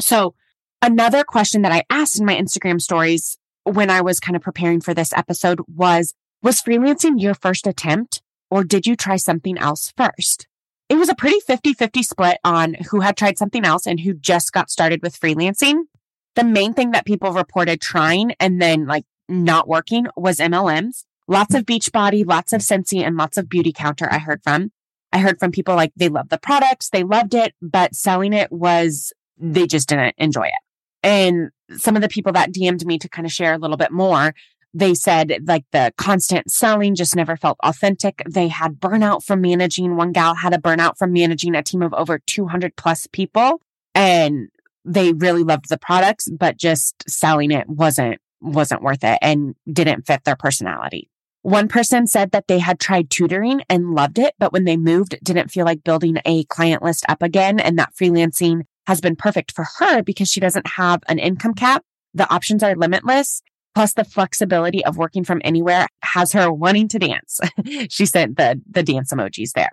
So 0.00 0.34
another 0.82 1.24
question 1.24 1.62
that 1.62 1.72
I 1.72 1.84
asked 1.90 2.18
in 2.18 2.26
my 2.26 2.36
Instagram 2.36 2.80
stories 2.80 3.38
when 3.64 3.90
I 3.90 4.00
was 4.00 4.20
kind 4.20 4.36
of 4.36 4.42
preparing 4.42 4.80
for 4.80 4.94
this 4.94 5.12
episode 5.12 5.60
was, 5.68 6.14
was 6.42 6.62
freelancing 6.62 7.20
your 7.20 7.34
first 7.34 7.66
attempt 7.66 8.22
or 8.50 8.64
did 8.64 8.86
you 8.86 8.96
try 8.96 9.16
something 9.16 9.58
else 9.58 9.92
first? 9.96 10.47
It 10.88 10.96
was 10.96 11.08
a 11.08 11.14
pretty 11.14 11.40
50-50 11.40 12.02
split 12.02 12.38
on 12.44 12.74
who 12.90 13.00
had 13.00 13.16
tried 13.16 13.38
something 13.38 13.64
else 13.64 13.86
and 13.86 14.00
who 14.00 14.14
just 14.14 14.52
got 14.52 14.70
started 14.70 15.02
with 15.02 15.18
freelancing. 15.18 15.82
The 16.34 16.44
main 16.44 16.72
thing 16.72 16.92
that 16.92 17.04
people 17.04 17.32
reported 17.32 17.80
trying 17.80 18.32
and 18.40 18.60
then 18.60 18.86
like 18.86 19.04
not 19.28 19.68
working 19.68 20.06
was 20.16 20.38
MLMs. 20.38 21.04
Lots 21.26 21.54
of 21.54 21.66
Beachbody, 21.66 22.26
lots 22.26 22.54
of 22.54 22.62
Scentsy, 22.62 23.06
and 23.06 23.16
lots 23.16 23.36
of 23.36 23.46
Beautycounter 23.46 24.08
I 24.10 24.18
heard 24.18 24.42
from. 24.42 24.72
I 25.12 25.18
heard 25.18 25.38
from 25.38 25.52
people 25.52 25.74
like 25.74 25.92
they 25.96 26.08
loved 26.08 26.30
the 26.30 26.38
products, 26.38 26.88
they 26.88 27.02
loved 27.02 27.34
it, 27.34 27.54
but 27.60 27.94
selling 27.94 28.32
it 28.32 28.50
was, 28.50 29.12
they 29.36 29.66
just 29.66 29.88
didn't 29.88 30.14
enjoy 30.16 30.46
it. 30.46 30.52
And 31.02 31.50
some 31.76 31.96
of 31.96 32.02
the 32.02 32.08
people 32.08 32.32
that 32.32 32.52
DM'd 32.52 32.86
me 32.86 32.98
to 32.98 33.08
kind 33.08 33.26
of 33.26 33.32
share 33.32 33.52
a 33.52 33.58
little 33.58 33.76
bit 33.76 33.92
more, 33.92 34.34
they 34.74 34.94
said 34.94 35.32
like 35.46 35.64
the 35.72 35.92
constant 35.96 36.50
selling 36.50 36.94
just 36.94 37.16
never 37.16 37.36
felt 37.36 37.58
authentic. 37.64 38.22
They 38.28 38.48
had 38.48 38.80
burnout 38.80 39.24
from 39.24 39.40
managing. 39.40 39.96
One 39.96 40.12
gal 40.12 40.34
had 40.34 40.54
a 40.54 40.58
burnout 40.58 40.98
from 40.98 41.12
managing 41.12 41.54
a 41.54 41.62
team 41.62 41.82
of 41.82 41.94
over 41.94 42.18
200 42.18 42.76
plus 42.76 43.06
people 43.12 43.60
and 43.94 44.48
they 44.84 45.12
really 45.12 45.42
loved 45.42 45.68
the 45.68 45.78
products, 45.78 46.28
but 46.28 46.56
just 46.56 47.08
selling 47.08 47.50
it 47.50 47.68
wasn't, 47.68 48.18
wasn't 48.40 48.82
worth 48.82 49.04
it 49.04 49.18
and 49.20 49.54
didn't 49.70 50.06
fit 50.06 50.24
their 50.24 50.36
personality. 50.36 51.10
One 51.42 51.68
person 51.68 52.06
said 52.06 52.32
that 52.32 52.48
they 52.48 52.58
had 52.58 52.80
tried 52.80 53.10
tutoring 53.10 53.62
and 53.68 53.94
loved 53.94 54.18
it, 54.18 54.34
but 54.38 54.52
when 54.52 54.64
they 54.64 54.76
moved, 54.76 55.18
didn't 55.22 55.50
feel 55.50 55.64
like 55.64 55.84
building 55.84 56.18
a 56.24 56.44
client 56.44 56.82
list 56.82 57.04
up 57.08 57.22
again 57.22 57.60
and 57.60 57.78
that 57.78 57.94
freelancing 57.94 58.62
has 58.86 59.00
been 59.00 59.16
perfect 59.16 59.52
for 59.52 59.66
her 59.78 60.02
because 60.02 60.30
she 60.30 60.40
doesn't 60.40 60.66
have 60.66 61.02
an 61.08 61.18
income 61.18 61.54
cap. 61.54 61.84
The 62.14 62.32
options 62.32 62.62
are 62.62 62.74
limitless. 62.74 63.42
Plus 63.74 63.94
the 63.94 64.04
flexibility 64.04 64.84
of 64.84 64.96
working 64.96 65.24
from 65.24 65.40
anywhere 65.44 65.86
has 66.02 66.32
her 66.32 66.52
wanting 66.52 66.88
to 66.88 66.98
dance. 66.98 67.40
she 67.88 68.06
sent 68.06 68.36
the, 68.36 68.60
the 68.68 68.82
dance 68.82 69.12
emojis 69.12 69.52
there. 69.52 69.70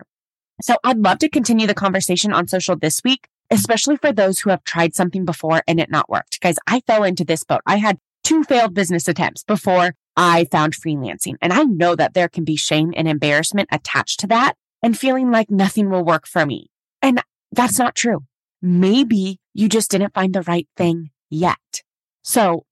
So 0.62 0.76
I'd 0.84 0.98
love 0.98 1.18
to 1.18 1.28
continue 1.28 1.66
the 1.66 1.74
conversation 1.74 2.32
on 2.32 2.48
social 2.48 2.76
this 2.76 3.02
week, 3.04 3.28
especially 3.50 3.96
for 3.96 4.12
those 4.12 4.38
who 4.38 4.50
have 4.50 4.64
tried 4.64 4.94
something 4.94 5.24
before 5.24 5.62
and 5.66 5.80
it 5.80 5.90
not 5.90 6.08
worked. 6.08 6.40
Guys, 6.40 6.56
I 6.66 6.80
fell 6.80 7.04
into 7.04 7.24
this 7.24 7.44
boat. 7.44 7.60
I 7.66 7.76
had 7.76 7.98
two 8.24 8.42
failed 8.44 8.74
business 8.74 9.06
attempts 9.06 9.44
before 9.44 9.94
I 10.16 10.46
found 10.50 10.74
freelancing. 10.74 11.34
And 11.42 11.52
I 11.52 11.64
know 11.64 11.94
that 11.94 12.14
there 12.14 12.28
can 12.28 12.44
be 12.44 12.56
shame 12.56 12.92
and 12.96 13.06
embarrassment 13.06 13.68
attached 13.70 14.20
to 14.20 14.26
that 14.28 14.54
and 14.82 14.98
feeling 14.98 15.30
like 15.30 15.50
nothing 15.50 15.90
will 15.90 16.04
work 16.04 16.26
for 16.26 16.46
me. 16.46 16.70
And 17.02 17.22
that's 17.52 17.78
not 17.78 17.94
true. 17.94 18.24
Maybe 18.62 19.38
you 19.52 19.68
just 19.68 19.90
didn't 19.90 20.14
find 20.14 20.34
the 20.34 20.42
right 20.42 20.66
thing 20.76 21.10
yet. 21.30 21.82
So 22.22 22.64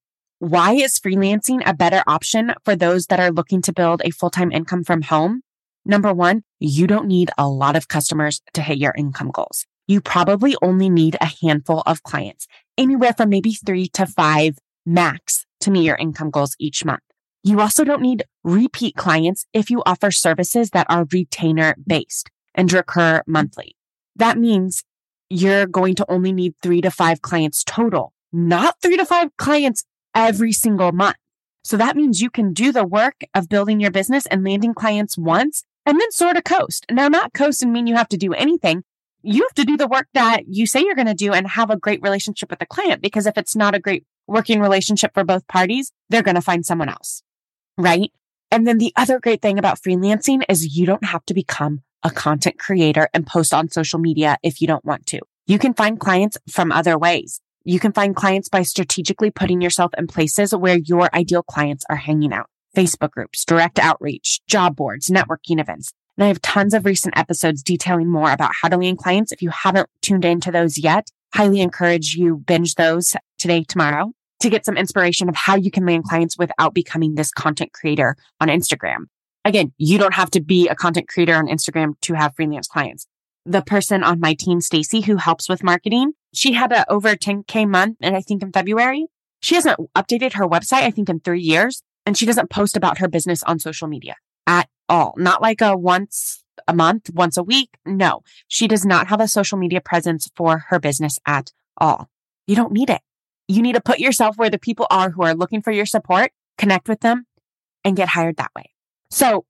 why 0.44 0.72
is 0.74 0.98
freelancing 0.98 1.62
a 1.64 1.72
better 1.72 2.02
option 2.06 2.52
for 2.66 2.76
those 2.76 3.06
that 3.06 3.18
are 3.18 3.30
looking 3.30 3.62
to 3.62 3.72
build 3.72 4.02
a 4.04 4.10
full-time 4.10 4.52
income 4.52 4.84
from 4.84 5.00
home? 5.00 5.40
Number 5.86 6.12
one, 6.12 6.42
you 6.60 6.86
don't 6.86 7.06
need 7.06 7.30
a 7.38 7.48
lot 7.48 7.76
of 7.76 7.88
customers 7.88 8.42
to 8.52 8.60
hit 8.60 8.76
your 8.76 8.94
income 8.96 9.30
goals. 9.30 9.64
You 9.86 10.02
probably 10.02 10.54
only 10.60 10.90
need 10.90 11.16
a 11.18 11.32
handful 11.42 11.82
of 11.86 12.02
clients, 12.02 12.46
anywhere 12.76 13.14
from 13.14 13.30
maybe 13.30 13.52
three 13.52 13.88
to 13.94 14.04
five 14.04 14.58
max 14.84 15.46
to 15.60 15.70
meet 15.70 15.84
your 15.84 15.96
income 15.96 16.30
goals 16.30 16.56
each 16.58 16.84
month. 16.84 17.02
You 17.42 17.60
also 17.60 17.82
don't 17.82 18.02
need 18.02 18.24
repeat 18.42 18.96
clients 18.96 19.46
if 19.54 19.70
you 19.70 19.82
offer 19.86 20.10
services 20.10 20.70
that 20.70 20.86
are 20.90 21.06
retainer 21.10 21.74
based 21.86 22.30
and 22.54 22.70
recur 22.70 23.22
monthly. 23.26 23.76
That 24.16 24.36
means 24.36 24.84
you're 25.30 25.66
going 25.66 25.94
to 25.96 26.10
only 26.10 26.32
need 26.32 26.54
three 26.62 26.82
to 26.82 26.90
five 26.90 27.22
clients 27.22 27.64
total, 27.64 28.12
not 28.30 28.76
three 28.82 28.98
to 28.98 29.06
five 29.06 29.34
clients 29.38 29.84
every 30.14 30.52
single 30.52 30.92
month. 30.92 31.16
So 31.62 31.76
that 31.78 31.96
means 31.96 32.20
you 32.20 32.30
can 32.30 32.52
do 32.52 32.72
the 32.72 32.86
work 32.86 33.22
of 33.34 33.48
building 33.48 33.80
your 33.80 33.90
business 33.90 34.26
and 34.26 34.44
landing 34.44 34.74
clients 34.74 35.16
once 35.16 35.64
and 35.86 35.98
then 35.98 36.10
sort 36.12 36.36
of 36.36 36.44
coast. 36.44 36.86
Now, 36.90 37.08
not 37.08 37.32
coast 37.32 37.62
and 37.62 37.72
mean 37.72 37.86
you 37.86 37.96
have 37.96 38.08
to 38.10 38.16
do 38.16 38.34
anything. 38.34 38.84
You 39.22 39.42
have 39.42 39.54
to 39.54 39.64
do 39.64 39.76
the 39.76 39.88
work 39.88 40.06
that 40.12 40.42
you 40.46 40.66
say 40.66 40.82
you're 40.82 40.94
going 40.94 41.06
to 41.06 41.14
do 41.14 41.32
and 41.32 41.46
have 41.48 41.70
a 41.70 41.78
great 41.78 42.02
relationship 42.02 42.50
with 42.50 42.58
the 42.58 42.66
client. 42.66 43.00
Because 43.00 43.26
if 43.26 43.38
it's 43.38 43.56
not 43.56 43.74
a 43.74 43.80
great 43.80 44.04
working 44.26 44.60
relationship 44.60 45.12
for 45.14 45.24
both 45.24 45.46
parties, 45.48 45.92
they're 46.10 46.22
going 46.22 46.34
to 46.34 46.42
find 46.42 46.66
someone 46.66 46.90
else. 46.90 47.22
Right. 47.78 48.12
And 48.50 48.66
then 48.66 48.78
the 48.78 48.92
other 48.96 49.18
great 49.18 49.40
thing 49.40 49.58
about 49.58 49.80
freelancing 49.80 50.42
is 50.48 50.76
you 50.76 50.86
don't 50.86 51.04
have 51.04 51.24
to 51.26 51.34
become 51.34 51.82
a 52.02 52.10
content 52.10 52.58
creator 52.58 53.08
and 53.14 53.26
post 53.26 53.54
on 53.54 53.70
social 53.70 53.98
media 53.98 54.36
if 54.42 54.60
you 54.60 54.66
don't 54.66 54.84
want 54.84 55.06
to. 55.06 55.20
You 55.46 55.58
can 55.58 55.74
find 55.74 55.98
clients 55.98 56.36
from 56.48 56.70
other 56.70 56.98
ways. 56.98 57.40
You 57.64 57.80
can 57.80 57.92
find 57.92 58.14
clients 58.14 58.50
by 58.50 58.62
strategically 58.62 59.30
putting 59.30 59.62
yourself 59.62 59.92
in 59.96 60.06
places 60.06 60.54
where 60.54 60.76
your 60.76 61.08
ideal 61.14 61.42
clients 61.42 61.84
are 61.88 61.96
hanging 61.96 62.32
out. 62.32 62.50
Facebook 62.76 63.10
groups, 63.12 63.44
direct 63.44 63.78
outreach, 63.78 64.40
job 64.46 64.76
boards, 64.76 65.08
networking 65.08 65.60
events. 65.60 65.92
And 66.18 66.24
I 66.24 66.28
have 66.28 66.42
tons 66.42 66.74
of 66.74 66.84
recent 66.84 67.16
episodes 67.16 67.62
detailing 67.62 68.10
more 68.10 68.30
about 68.30 68.52
how 68.60 68.68
to 68.68 68.76
land 68.76 68.98
clients. 68.98 69.32
If 69.32 69.40
you 69.40 69.48
haven't 69.48 69.88
tuned 70.02 70.24
into 70.24 70.52
those 70.52 70.76
yet, 70.76 71.08
highly 71.32 71.60
encourage 71.60 72.14
you 72.14 72.36
binge 72.36 72.74
those 72.74 73.14
today, 73.38 73.64
tomorrow 73.64 74.12
to 74.40 74.50
get 74.50 74.66
some 74.66 74.76
inspiration 74.76 75.30
of 75.30 75.36
how 75.36 75.56
you 75.56 75.70
can 75.70 75.86
land 75.86 76.04
clients 76.04 76.36
without 76.36 76.74
becoming 76.74 77.14
this 77.14 77.30
content 77.30 77.72
creator 77.72 78.14
on 78.40 78.48
Instagram. 78.48 79.06
Again, 79.44 79.72
you 79.78 79.96
don't 79.96 80.14
have 80.14 80.30
to 80.32 80.40
be 80.40 80.68
a 80.68 80.74
content 80.74 81.08
creator 81.08 81.34
on 81.34 81.46
Instagram 81.46 81.94
to 82.02 82.14
have 82.14 82.34
freelance 82.34 82.66
clients. 82.66 83.06
The 83.46 83.62
person 83.62 84.02
on 84.02 84.20
my 84.20 84.34
team, 84.34 84.60
Stacy, 84.60 85.00
who 85.00 85.16
helps 85.16 85.48
with 85.48 85.62
marketing, 85.62 86.12
she 86.36 86.52
had 86.52 86.72
a 86.72 86.90
over 86.90 87.14
10k 87.14 87.68
month. 87.68 87.98
And 88.00 88.16
I 88.16 88.20
think 88.20 88.42
in 88.42 88.52
February, 88.52 89.06
she 89.40 89.54
hasn't 89.54 89.78
updated 89.94 90.34
her 90.34 90.46
website, 90.46 90.82
I 90.82 90.90
think 90.90 91.08
in 91.08 91.20
three 91.20 91.40
years. 91.40 91.82
And 92.06 92.16
she 92.16 92.26
doesn't 92.26 92.50
post 92.50 92.76
about 92.76 92.98
her 92.98 93.08
business 93.08 93.42
on 93.44 93.58
social 93.58 93.88
media 93.88 94.16
at 94.46 94.68
all. 94.88 95.14
Not 95.16 95.40
like 95.40 95.60
a 95.60 95.76
once 95.76 96.44
a 96.68 96.74
month, 96.74 97.10
once 97.12 97.36
a 97.36 97.42
week. 97.42 97.70
No, 97.84 98.22
she 98.48 98.68
does 98.68 98.84
not 98.84 99.08
have 99.08 99.20
a 99.20 99.28
social 99.28 99.58
media 99.58 99.80
presence 99.80 100.30
for 100.36 100.64
her 100.68 100.78
business 100.78 101.18
at 101.26 101.52
all. 101.78 102.10
You 102.46 102.56
don't 102.56 102.72
need 102.72 102.90
it. 102.90 103.00
You 103.48 103.62
need 103.62 103.74
to 103.74 103.80
put 103.80 103.98
yourself 103.98 104.36
where 104.36 104.50
the 104.50 104.58
people 104.58 104.86
are 104.90 105.10
who 105.10 105.22
are 105.22 105.34
looking 105.34 105.62
for 105.62 105.70
your 105.70 105.86
support, 105.86 106.32
connect 106.56 106.88
with 106.88 107.00
them 107.00 107.26
and 107.84 107.96
get 107.96 108.08
hired 108.08 108.36
that 108.36 108.52
way. 108.56 108.70
So 109.10 109.44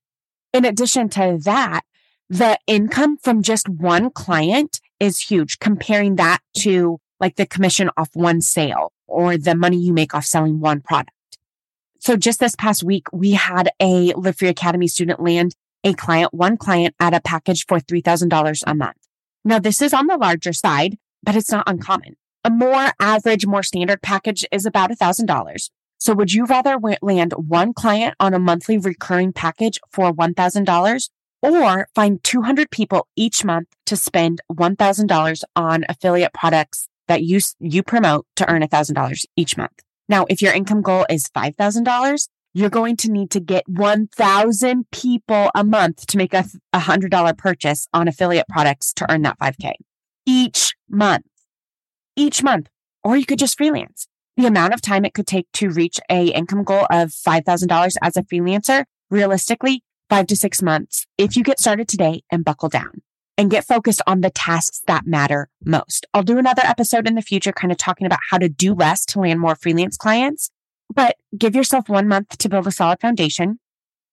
in 0.53 0.64
addition 0.64 1.09
to 1.11 1.38
that, 1.44 1.83
the 2.29 2.59
income 2.66 3.18
from 3.18 3.42
just 3.42 3.68
one 3.68 4.11
client 4.11 4.81
is 5.05 5.21
huge 5.21 5.59
comparing 5.59 6.17
that 6.17 6.40
to 6.59 6.99
like 7.21 7.37
the 7.37 7.47
commission 7.47 7.90
off 7.97 8.11
one 8.14 8.40
sale 8.40 8.93
or 9.07 9.37
the 9.37 9.55
money 9.55 9.77
you 9.77 9.93
make 9.93 10.14
off 10.14 10.25
selling 10.25 10.61
one 10.61 10.81
product. 10.81 11.11
So 12.01 12.17
just 12.17 12.40
this 12.40 12.57
past 12.57 12.83
week, 12.83 13.07
we 13.12 13.33
had 13.33 13.71
a 13.81 14.12
Live 14.14 14.37
Free 14.37 14.49
Academy 14.49 14.88
student 14.88 15.21
land 15.21 15.55
a 15.85 15.93
client, 15.93 16.33
one 16.33 16.57
client 16.57 16.95
at 16.99 17.14
a 17.14 17.21
package 17.21 17.67
for 17.67 17.79
$3,000 17.79 18.62
a 18.67 18.75
month. 18.75 18.97
Now 19.45 19.59
this 19.59 19.83
is 19.83 19.93
on 19.93 20.07
the 20.07 20.17
larger 20.17 20.55
side, 20.55 20.97
but 21.23 21.37
it's 21.37 21.51
not 21.51 21.69
uncommon. 21.69 22.17
A 22.43 22.51
more 22.51 22.93
average, 22.99 23.47
more 23.47 23.62
standard 23.62 24.01
package 24.03 24.47
is 24.51 24.67
about 24.67 24.90
$1,000. 24.90 25.71
So 25.99 26.14
would 26.14 26.33
you 26.33 26.47
rather 26.47 26.79
land 27.03 27.33
one 27.33 27.73
client 27.73 28.14
on 28.19 28.35
a 28.35 28.38
monthly 28.38 28.79
recurring 28.79 29.33
package 29.33 29.79
for 29.90 30.12
$1,000 30.12 31.09
or 31.45 31.89
find 31.95 32.25
200 32.25 32.71
people 32.71 33.07
each 33.17 33.45
month 33.45 33.69
to 33.85 33.97
spend 33.97 34.41
$1,000 34.51 35.43
on 35.55 35.85
affiliate 35.89 36.33
products 36.33 36.89
that 37.07 37.23
you, 37.23 37.39
you 37.61 37.83
promote 37.83 38.27
to 38.37 38.51
earn 38.51 38.63
$1,000 38.63 39.25
each 39.37 39.57
month? 39.59 39.81
Now, 40.09 40.25
if 40.31 40.41
your 40.41 40.55
income 40.55 40.81
goal 40.81 41.05
is 41.11 41.29
$5,000, 41.37 42.29
you're 42.55 42.71
going 42.71 42.97
to 42.99 43.11
need 43.11 43.31
to 43.33 43.41
get 43.41 43.69
1,000 43.69 44.91
people 44.91 45.51
a 45.55 45.65
month 45.65 46.07
to 46.07 46.17
make 46.17 46.33
a 46.33 46.45
$100 46.75 47.37
purchase 47.37 47.89
on 47.93 48.09
affiliate 48.09 48.49
products 48.49 48.93
to 48.95 49.11
earn 49.13 49.23
that 49.23 49.39
5K 49.39 49.73
each 50.25 50.75
month, 50.89 51.27
each 52.17 52.43
month. 52.43 52.69
Or 53.03 53.17
you 53.17 53.27
could 53.27 53.39
just 53.39 53.59
freelance. 53.59 54.07
The 54.37 54.47
amount 54.47 54.73
of 54.73 54.81
time 54.81 55.05
it 55.05 55.15
could 55.15 55.27
take 55.27 55.47
to 55.55 55.69
reach 55.69 56.01
a 56.11 56.29
income 56.29 56.65
goal 56.65 56.87
of 56.91 57.11
$5,000 57.11 57.95
as 58.03 58.17
a 58.17 58.23
freelancer, 58.23 58.85
realistically, 59.11 59.83
five 60.14 60.29
to 60.29 60.37
six 60.37 60.62
months. 60.62 61.09
If 61.18 61.37
you 61.37 61.42
get 61.42 61.59
started 61.59 61.88
today 61.88 62.22
and 62.31 62.44
buckle 62.44 62.68
down 62.68 63.03
and 63.37 63.50
get 63.50 63.66
focused 63.66 64.00
on 64.07 64.20
the 64.20 64.31
tasks 64.31 64.81
that 64.87 65.05
matter 65.09 65.48
most. 65.64 66.07
I'll 66.14 66.22
do 66.22 66.38
another 66.38 66.62
episode 66.64 67.09
in 67.09 67.16
the 67.16 67.20
future, 67.20 67.50
kind 67.50 67.72
of 67.72 67.79
talking 67.79 68.07
about 68.07 68.20
how 68.31 68.38
to 68.38 68.48
do 68.48 68.74
less 68.74 69.05
to 69.07 69.18
land 69.18 69.40
more 69.40 69.57
freelance 69.57 69.96
clients, 69.96 70.50
but 70.94 71.16
give 71.37 71.57
yourself 71.57 71.88
one 71.88 72.07
month 72.07 72.38
to 72.38 72.48
build 72.48 72.68
a 72.68 72.70
solid 72.70 73.00
foundation 73.00 73.59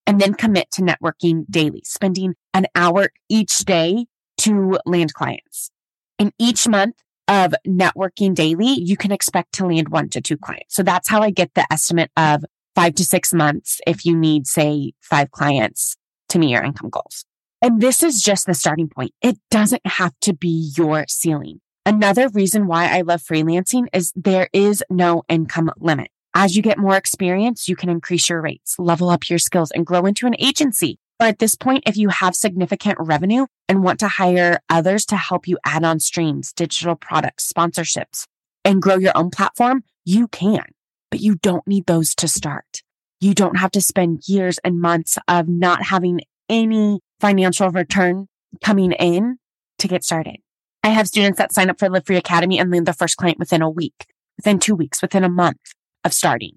and 0.04 0.20
then 0.20 0.34
commit 0.34 0.72
to 0.72 0.82
networking 0.82 1.44
daily, 1.48 1.82
spending 1.84 2.34
an 2.52 2.66
hour 2.74 3.10
each 3.28 3.60
day 3.60 4.06
to 4.38 4.80
land 4.84 5.14
clients. 5.14 5.70
In 6.18 6.32
each 6.36 6.66
month 6.66 6.96
of 7.28 7.54
networking 7.64 8.34
daily, 8.34 8.72
you 8.72 8.96
can 8.96 9.12
expect 9.12 9.52
to 9.52 9.66
land 9.66 9.90
one 9.90 10.08
to 10.08 10.20
two 10.20 10.36
clients. 10.36 10.74
So 10.74 10.82
that's 10.82 11.08
how 11.08 11.22
I 11.22 11.30
get 11.30 11.54
the 11.54 11.64
estimate 11.70 12.10
of 12.16 12.44
five 12.74 12.94
to 12.96 13.04
six 13.04 13.32
months 13.32 13.80
if 13.86 14.04
you 14.04 14.16
need, 14.16 14.46
say, 14.46 14.92
five 15.00 15.30
clients 15.30 15.96
to 16.28 16.38
meet 16.38 16.50
your 16.50 16.62
income 16.62 16.90
goals. 16.90 17.24
And 17.60 17.80
this 17.80 18.02
is 18.02 18.20
just 18.20 18.46
the 18.46 18.54
starting 18.54 18.88
point. 18.88 19.12
It 19.22 19.38
doesn't 19.50 19.86
have 19.86 20.14
to 20.22 20.34
be 20.34 20.72
your 20.76 21.04
ceiling. 21.08 21.60
Another 21.84 22.28
reason 22.28 22.66
why 22.66 22.88
I 22.96 23.02
love 23.02 23.22
freelancing 23.22 23.86
is 23.92 24.12
there 24.16 24.48
is 24.52 24.84
no 24.88 25.22
income 25.28 25.70
limit. 25.78 26.10
As 26.34 26.56
you 26.56 26.62
get 26.62 26.78
more 26.78 26.96
experience, 26.96 27.68
you 27.68 27.76
can 27.76 27.88
increase 27.88 28.28
your 28.28 28.40
rates, 28.40 28.76
level 28.78 29.10
up 29.10 29.28
your 29.28 29.38
skills 29.38 29.70
and 29.70 29.84
grow 29.84 30.06
into 30.06 30.26
an 30.26 30.34
agency. 30.38 30.98
But 31.18 31.28
at 31.28 31.38
this 31.38 31.54
point, 31.54 31.84
if 31.86 31.96
you 31.96 32.08
have 32.08 32.34
significant 32.34 32.98
revenue 32.98 33.46
and 33.68 33.84
want 33.84 34.00
to 34.00 34.08
hire 34.08 34.60
others 34.68 35.04
to 35.06 35.16
help 35.16 35.46
you 35.46 35.58
add 35.64 35.84
on 35.84 36.00
streams, 36.00 36.52
digital 36.52 36.96
products, 36.96 37.52
sponsorships, 37.52 38.26
and 38.64 38.82
grow 38.82 38.96
your 38.96 39.12
own 39.14 39.30
platform, 39.30 39.84
you 40.04 40.26
can, 40.28 40.64
but 41.12 41.20
you 41.20 41.36
don't 41.36 41.68
need 41.68 41.86
those 41.86 42.14
to 42.14 42.26
start. 42.26 42.82
You 43.20 43.34
don't 43.34 43.58
have 43.58 43.70
to 43.72 43.82
spend 43.82 44.22
years 44.26 44.58
and 44.64 44.80
months 44.80 45.18
of 45.28 45.46
not 45.46 45.84
having 45.84 46.22
any 46.48 47.00
financial 47.20 47.68
return 47.68 48.28
coming 48.64 48.92
in 48.92 49.36
to 49.78 49.88
get 49.88 50.02
started. 50.02 50.38
I 50.82 50.88
have 50.88 51.06
students 51.06 51.36
that 51.36 51.52
sign 51.52 51.68
up 51.68 51.78
for 51.78 51.90
Live 51.90 52.06
Free 52.06 52.16
Academy 52.16 52.58
and 52.58 52.70
land 52.70 52.86
their 52.86 52.94
first 52.94 53.18
client 53.18 53.38
within 53.38 53.60
a 53.60 53.68
week, 53.68 54.06
within 54.38 54.58
two 54.58 54.74
weeks, 54.74 55.02
within 55.02 55.22
a 55.22 55.28
month 55.28 55.60
of 56.02 56.14
starting. 56.14 56.56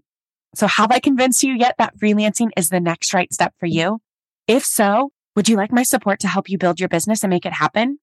So 0.55 0.67
have 0.67 0.89
I 0.89 0.99
convinced 0.99 1.43
you 1.43 1.53
yet 1.53 1.75
that 1.77 1.97
freelancing 1.97 2.49
is 2.55 2.69
the 2.69 2.79
next 2.79 3.13
right 3.13 3.31
step 3.33 3.53
for 3.59 3.65
you? 3.65 3.99
If 4.47 4.63
so, 4.63 5.11
would 5.35 5.49
you 5.49 5.57
like 5.57 5.73
my 5.73 5.83
support 5.83 6.21
to 6.21 6.29
help 6.29 6.49
you 6.49 6.57
build 6.57 6.79
your 6.79 6.87
business 6.87 7.23
and 7.23 7.29
make 7.29 7.45
it 7.45 7.53
happen? 7.53 7.99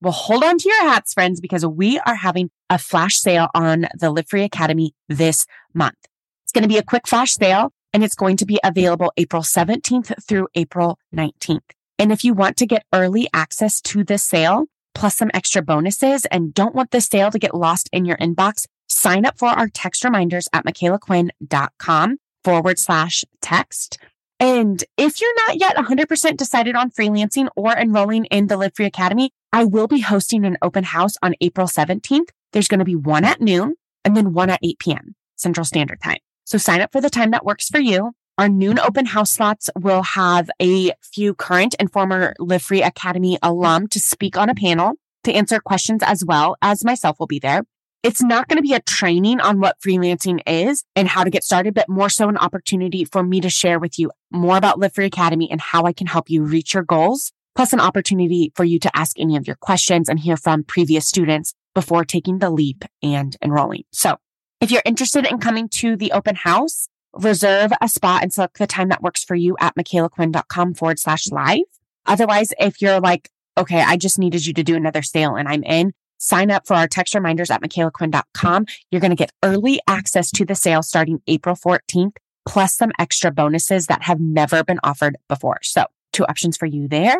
Well, 0.00 0.12
hold 0.12 0.44
on 0.44 0.58
to 0.58 0.68
your 0.68 0.82
hats, 0.82 1.14
friends, 1.14 1.40
because 1.40 1.64
we 1.64 1.98
are 2.00 2.16
having 2.16 2.50
a 2.68 2.78
flash 2.78 3.16
sale 3.16 3.48
on 3.54 3.86
the 3.98 4.10
Live 4.10 4.28
Free 4.28 4.42
Academy 4.42 4.94
this 5.08 5.46
month. 5.72 5.96
It's 6.44 6.52
going 6.52 6.62
to 6.62 6.68
be 6.68 6.78
a 6.78 6.82
quick 6.82 7.08
flash 7.08 7.32
sale 7.32 7.72
and 7.92 8.04
it's 8.04 8.14
going 8.14 8.36
to 8.36 8.46
be 8.46 8.60
available 8.62 9.12
April 9.16 9.42
17th 9.42 10.12
through 10.22 10.48
April 10.54 10.98
19th. 11.14 11.60
And 11.98 12.12
if 12.12 12.24
you 12.24 12.34
want 12.34 12.58
to 12.58 12.66
get 12.66 12.84
early 12.92 13.26
access 13.32 13.80
to 13.82 14.04
this 14.04 14.22
sale, 14.22 14.66
plus 14.94 15.16
some 15.16 15.30
extra 15.32 15.62
bonuses 15.62 16.26
and 16.26 16.52
don't 16.52 16.74
want 16.74 16.90
the 16.90 17.00
sale 17.00 17.30
to 17.30 17.38
get 17.38 17.54
lost 17.54 17.88
in 17.92 18.04
your 18.04 18.16
inbox, 18.18 18.66
sign 18.88 19.24
up 19.24 19.38
for 19.38 19.48
our 19.48 19.68
text 19.68 20.04
reminders 20.04 20.48
at 20.52 20.64
micalaquinn.com 20.64 22.18
forward 22.44 22.78
slash 22.78 23.24
text. 23.40 23.98
And 24.38 24.84
if 24.98 25.20
you're 25.20 25.34
not 25.46 25.58
yet 25.58 25.76
100% 25.76 26.36
decided 26.36 26.76
on 26.76 26.90
freelancing 26.90 27.48
or 27.56 27.72
enrolling 27.72 28.26
in 28.26 28.48
the 28.48 28.56
Live 28.56 28.74
Free 28.74 28.84
Academy, 28.84 29.30
I 29.56 29.64
will 29.64 29.86
be 29.86 30.00
hosting 30.00 30.44
an 30.44 30.58
open 30.60 30.84
house 30.84 31.14
on 31.22 31.34
April 31.40 31.66
17th. 31.66 32.28
There's 32.52 32.68
going 32.68 32.80
to 32.80 32.84
be 32.84 32.94
one 32.94 33.24
at 33.24 33.40
noon 33.40 33.76
and 34.04 34.14
then 34.14 34.34
one 34.34 34.50
at 34.50 34.60
8 34.62 34.78
p.m. 34.78 35.14
Central 35.36 35.64
Standard 35.64 35.98
Time. 36.02 36.18
So 36.44 36.58
sign 36.58 36.82
up 36.82 36.92
for 36.92 37.00
the 37.00 37.08
time 37.08 37.30
that 37.30 37.42
works 37.42 37.70
for 37.70 37.80
you. 37.80 38.12
Our 38.36 38.50
noon 38.50 38.78
open 38.78 39.06
house 39.06 39.30
slots 39.30 39.70
will 39.74 40.02
have 40.02 40.50
a 40.60 40.92
few 41.00 41.32
current 41.32 41.74
and 41.80 41.90
former 41.90 42.34
Live 42.38 42.64
Free 42.64 42.82
Academy 42.82 43.38
alum 43.42 43.88
to 43.88 43.98
speak 43.98 44.36
on 44.36 44.50
a 44.50 44.54
panel 44.54 44.96
to 45.24 45.32
answer 45.32 45.58
questions 45.58 46.02
as 46.04 46.22
well 46.22 46.58
as 46.60 46.84
myself 46.84 47.18
will 47.18 47.26
be 47.26 47.38
there. 47.38 47.62
It's 48.02 48.22
not 48.22 48.48
going 48.48 48.58
to 48.58 48.62
be 48.62 48.74
a 48.74 48.82
training 48.82 49.40
on 49.40 49.58
what 49.58 49.80
freelancing 49.80 50.40
is 50.46 50.84
and 50.94 51.08
how 51.08 51.24
to 51.24 51.30
get 51.30 51.44
started, 51.44 51.72
but 51.72 51.88
more 51.88 52.10
so 52.10 52.28
an 52.28 52.36
opportunity 52.36 53.06
for 53.06 53.22
me 53.22 53.40
to 53.40 53.48
share 53.48 53.78
with 53.78 53.98
you 53.98 54.10
more 54.30 54.58
about 54.58 54.78
Live 54.78 54.92
Free 54.92 55.06
Academy 55.06 55.50
and 55.50 55.62
how 55.62 55.84
I 55.84 55.94
can 55.94 56.08
help 56.08 56.28
you 56.28 56.42
reach 56.42 56.74
your 56.74 56.82
goals, 56.82 57.32
plus 57.56 57.72
an 57.72 57.80
opportunity 57.80 58.52
for 58.54 58.64
you 58.64 58.78
to 58.78 58.96
ask 58.96 59.18
any 59.18 59.36
of 59.36 59.46
your 59.46 59.56
questions 59.56 60.08
and 60.08 60.20
hear 60.20 60.36
from 60.36 60.62
previous 60.62 61.08
students 61.08 61.54
before 61.74 62.04
taking 62.04 62.38
the 62.38 62.50
leap 62.50 62.84
and 63.02 63.36
enrolling. 63.42 63.82
So 63.92 64.18
if 64.60 64.70
you're 64.70 64.82
interested 64.84 65.26
in 65.26 65.38
coming 65.38 65.68
to 65.70 65.96
the 65.96 66.12
open 66.12 66.36
house, 66.36 66.88
reserve 67.14 67.72
a 67.80 67.88
spot 67.88 68.22
and 68.22 68.32
select 68.32 68.58
the 68.58 68.66
time 68.66 68.90
that 68.90 69.02
works 69.02 69.24
for 69.24 69.34
you 69.34 69.56
at 69.58 69.74
micalaquinn.com 69.74 70.74
forward 70.74 70.98
slash 70.98 71.28
live. 71.28 71.62
Otherwise, 72.04 72.52
if 72.58 72.80
you're 72.80 73.00
like, 73.00 73.30
okay, 73.58 73.80
I 73.80 73.96
just 73.96 74.18
needed 74.18 74.46
you 74.46 74.52
to 74.52 74.62
do 74.62 74.76
another 74.76 75.02
sale 75.02 75.34
and 75.34 75.48
I'm 75.48 75.64
in, 75.64 75.92
sign 76.18 76.50
up 76.50 76.66
for 76.66 76.74
our 76.74 76.86
text 76.86 77.14
reminders 77.14 77.50
at 77.50 77.62
micalaquinn.com. 77.62 78.66
You're 78.90 79.00
going 79.00 79.10
to 79.10 79.16
get 79.16 79.32
early 79.42 79.80
access 79.88 80.30
to 80.32 80.44
the 80.44 80.54
sale 80.54 80.82
starting 80.82 81.20
April 81.26 81.56
14th 81.56 82.16
plus 82.46 82.76
some 82.76 82.92
extra 82.98 83.30
bonuses 83.30 83.86
that 83.86 84.02
have 84.02 84.20
never 84.20 84.62
been 84.62 84.78
offered 84.84 85.16
before. 85.28 85.58
So 85.62 85.86
two 86.12 86.24
options 86.26 86.56
for 86.56 86.66
you 86.66 86.86
there. 86.86 87.16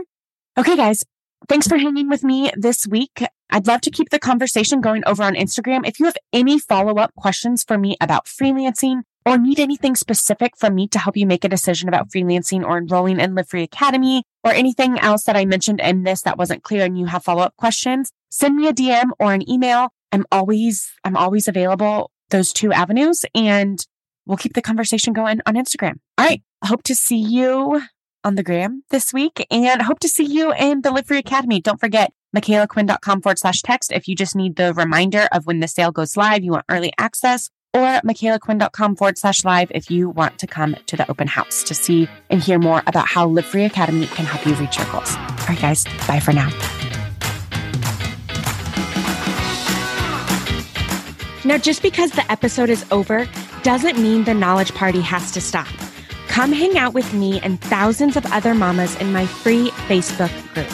Okay, 0.58 0.74
guys. 0.74 1.04
Thanks 1.50 1.68
for 1.68 1.76
hanging 1.76 2.08
with 2.08 2.24
me 2.24 2.50
this 2.56 2.86
week. 2.86 3.22
I'd 3.50 3.66
love 3.66 3.82
to 3.82 3.90
keep 3.90 4.08
the 4.08 4.18
conversation 4.18 4.80
going 4.80 5.02
over 5.04 5.22
on 5.22 5.34
Instagram. 5.34 5.86
If 5.86 6.00
you 6.00 6.06
have 6.06 6.16
any 6.32 6.58
follow 6.58 6.94
up 6.94 7.14
questions 7.14 7.62
for 7.62 7.76
me 7.76 7.96
about 8.00 8.24
freelancing 8.24 9.02
or 9.26 9.36
need 9.36 9.60
anything 9.60 9.96
specific 9.96 10.56
from 10.56 10.74
me 10.74 10.88
to 10.88 10.98
help 10.98 11.14
you 11.14 11.26
make 11.26 11.44
a 11.44 11.48
decision 11.50 11.88
about 11.88 12.08
freelancing 12.08 12.64
or 12.64 12.78
enrolling 12.78 13.20
in 13.20 13.34
Live 13.34 13.50
Free 13.50 13.64
Academy 13.64 14.22
or 14.44 14.52
anything 14.52 14.98
else 14.98 15.24
that 15.24 15.36
I 15.36 15.44
mentioned 15.44 15.80
in 15.80 16.04
this 16.04 16.22
that 16.22 16.38
wasn't 16.38 16.62
clear 16.62 16.86
and 16.86 16.98
you 16.98 17.04
have 17.04 17.22
follow 17.22 17.42
up 17.42 17.54
questions, 17.56 18.10
send 18.30 18.56
me 18.56 18.66
a 18.66 18.72
DM 18.72 19.10
or 19.18 19.34
an 19.34 19.48
email. 19.50 19.90
I'm 20.10 20.24
always, 20.32 20.90
I'm 21.04 21.18
always 21.18 21.48
available 21.48 22.10
those 22.30 22.52
two 22.54 22.72
avenues 22.72 23.26
and 23.34 23.84
we'll 24.24 24.38
keep 24.38 24.54
the 24.54 24.62
conversation 24.62 25.12
going 25.12 25.40
on 25.44 25.54
Instagram. 25.54 25.96
All 26.16 26.24
right. 26.24 26.42
Hope 26.64 26.82
to 26.84 26.94
see 26.94 27.18
you 27.18 27.82
on 28.26 28.34
the 28.34 28.42
gram 28.42 28.82
this 28.90 29.12
week 29.12 29.46
and 29.52 29.80
hope 29.80 30.00
to 30.00 30.08
see 30.08 30.24
you 30.24 30.52
in 30.52 30.82
the 30.82 30.90
Live 30.90 31.06
Free 31.06 31.18
Academy. 31.18 31.60
Don't 31.60 31.78
forget 31.78 32.12
micalaquinn.com 32.36 33.22
forward 33.22 33.38
slash 33.38 33.62
text 33.62 33.92
if 33.92 34.08
you 34.08 34.16
just 34.16 34.34
need 34.34 34.56
the 34.56 34.74
reminder 34.74 35.28
of 35.30 35.46
when 35.46 35.60
the 35.60 35.68
sale 35.68 35.92
goes 35.92 36.16
live, 36.16 36.42
you 36.42 36.50
want 36.50 36.64
early 36.68 36.92
access, 36.98 37.50
or 37.72 38.00
micalaquinn.com 38.04 38.96
forward 38.96 39.16
slash 39.16 39.44
live 39.44 39.70
if 39.70 39.92
you 39.92 40.10
want 40.10 40.40
to 40.40 40.46
come 40.48 40.74
to 40.86 40.96
the 40.96 41.08
open 41.08 41.28
house 41.28 41.62
to 41.62 41.72
see 41.72 42.08
and 42.28 42.42
hear 42.42 42.58
more 42.58 42.82
about 42.88 43.06
how 43.06 43.28
Live 43.28 43.46
Free 43.46 43.64
Academy 43.64 44.06
can 44.06 44.24
help 44.24 44.44
you 44.44 44.54
reach 44.54 44.76
your 44.76 44.90
goals. 44.90 45.14
All 45.14 45.46
right, 45.48 45.60
guys, 45.60 45.84
bye 46.08 46.18
for 46.18 46.32
now. 46.32 46.50
Now, 51.44 51.58
just 51.58 51.80
because 51.80 52.10
the 52.10 52.28
episode 52.28 52.70
is 52.70 52.84
over 52.90 53.28
doesn't 53.62 53.98
mean 53.98 54.24
the 54.24 54.34
knowledge 54.34 54.74
party 54.74 55.00
has 55.00 55.30
to 55.30 55.40
stop. 55.40 55.68
Come 56.36 56.52
hang 56.52 56.76
out 56.76 56.92
with 56.92 57.14
me 57.14 57.40
and 57.40 57.58
thousands 57.58 58.14
of 58.14 58.26
other 58.26 58.52
mamas 58.52 58.94
in 58.96 59.10
my 59.10 59.24
free 59.24 59.70
Facebook 59.88 60.30
group. 60.52 60.68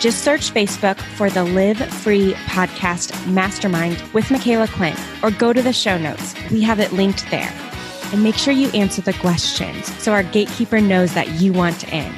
Just 0.00 0.24
search 0.24 0.54
Facebook 0.54 0.98
for 1.16 1.28
the 1.28 1.44
Live 1.44 1.76
Free 1.96 2.32
Podcast 2.46 3.30
Mastermind 3.30 4.02
with 4.14 4.24
Micala 4.28 4.72
Quinn 4.72 4.96
or 5.22 5.30
go 5.30 5.52
to 5.52 5.60
the 5.60 5.74
show 5.74 5.98
notes. 5.98 6.34
We 6.50 6.62
have 6.62 6.80
it 6.80 6.94
linked 6.94 7.30
there. 7.30 7.52
And 8.10 8.22
make 8.22 8.36
sure 8.36 8.54
you 8.54 8.70
answer 8.70 9.02
the 9.02 9.12
questions 9.12 9.94
so 10.02 10.12
our 10.12 10.22
gatekeeper 10.22 10.80
knows 10.80 11.12
that 11.12 11.28
you 11.32 11.52
want 11.52 11.92
in. 11.92 12.10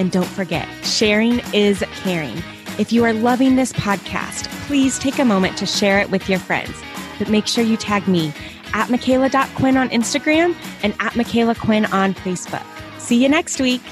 And 0.00 0.10
don't 0.10 0.26
forget, 0.26 0.66
sharing 0.84 1.42
is 1.52 1.84
caring. 2.02 2.42
If 2.76 2.92
you 2.92 3.04
are 3.04 3.12
loving 3.12 3.54
this 3.54 3.72
podcast, 3.72 4.48
please 4.66 4.98
take 4.98 5.20
a 5.20 5.24
moment 5.24 5.56
to 5.58 5.64
share 5.66 6.00
it 6.00 6.10
with 6.10 6.28
your 6.28 6.40
friends. 6.40 6.74
But 7.20 7.28
make 7.28 7.46
sure 7.46 7.62
you 7.62 7.76
tag 7.76 8.08
me 8.08 8.32
at 8.74 8.88
Micala.Quinn 8.88 9.76
on 9.76 9.88
Instagram 9.90 10.56
and 10.82 10.94
at 11.00 11.12
Micala 11.12 11.58
Quinn 11.58 11.86
on 11.86 12.14
Facebook. 12.14 12.64
See 12.98 13.22
you 13.22 13.28
next 13.28 13.60
week. 13.60 13.82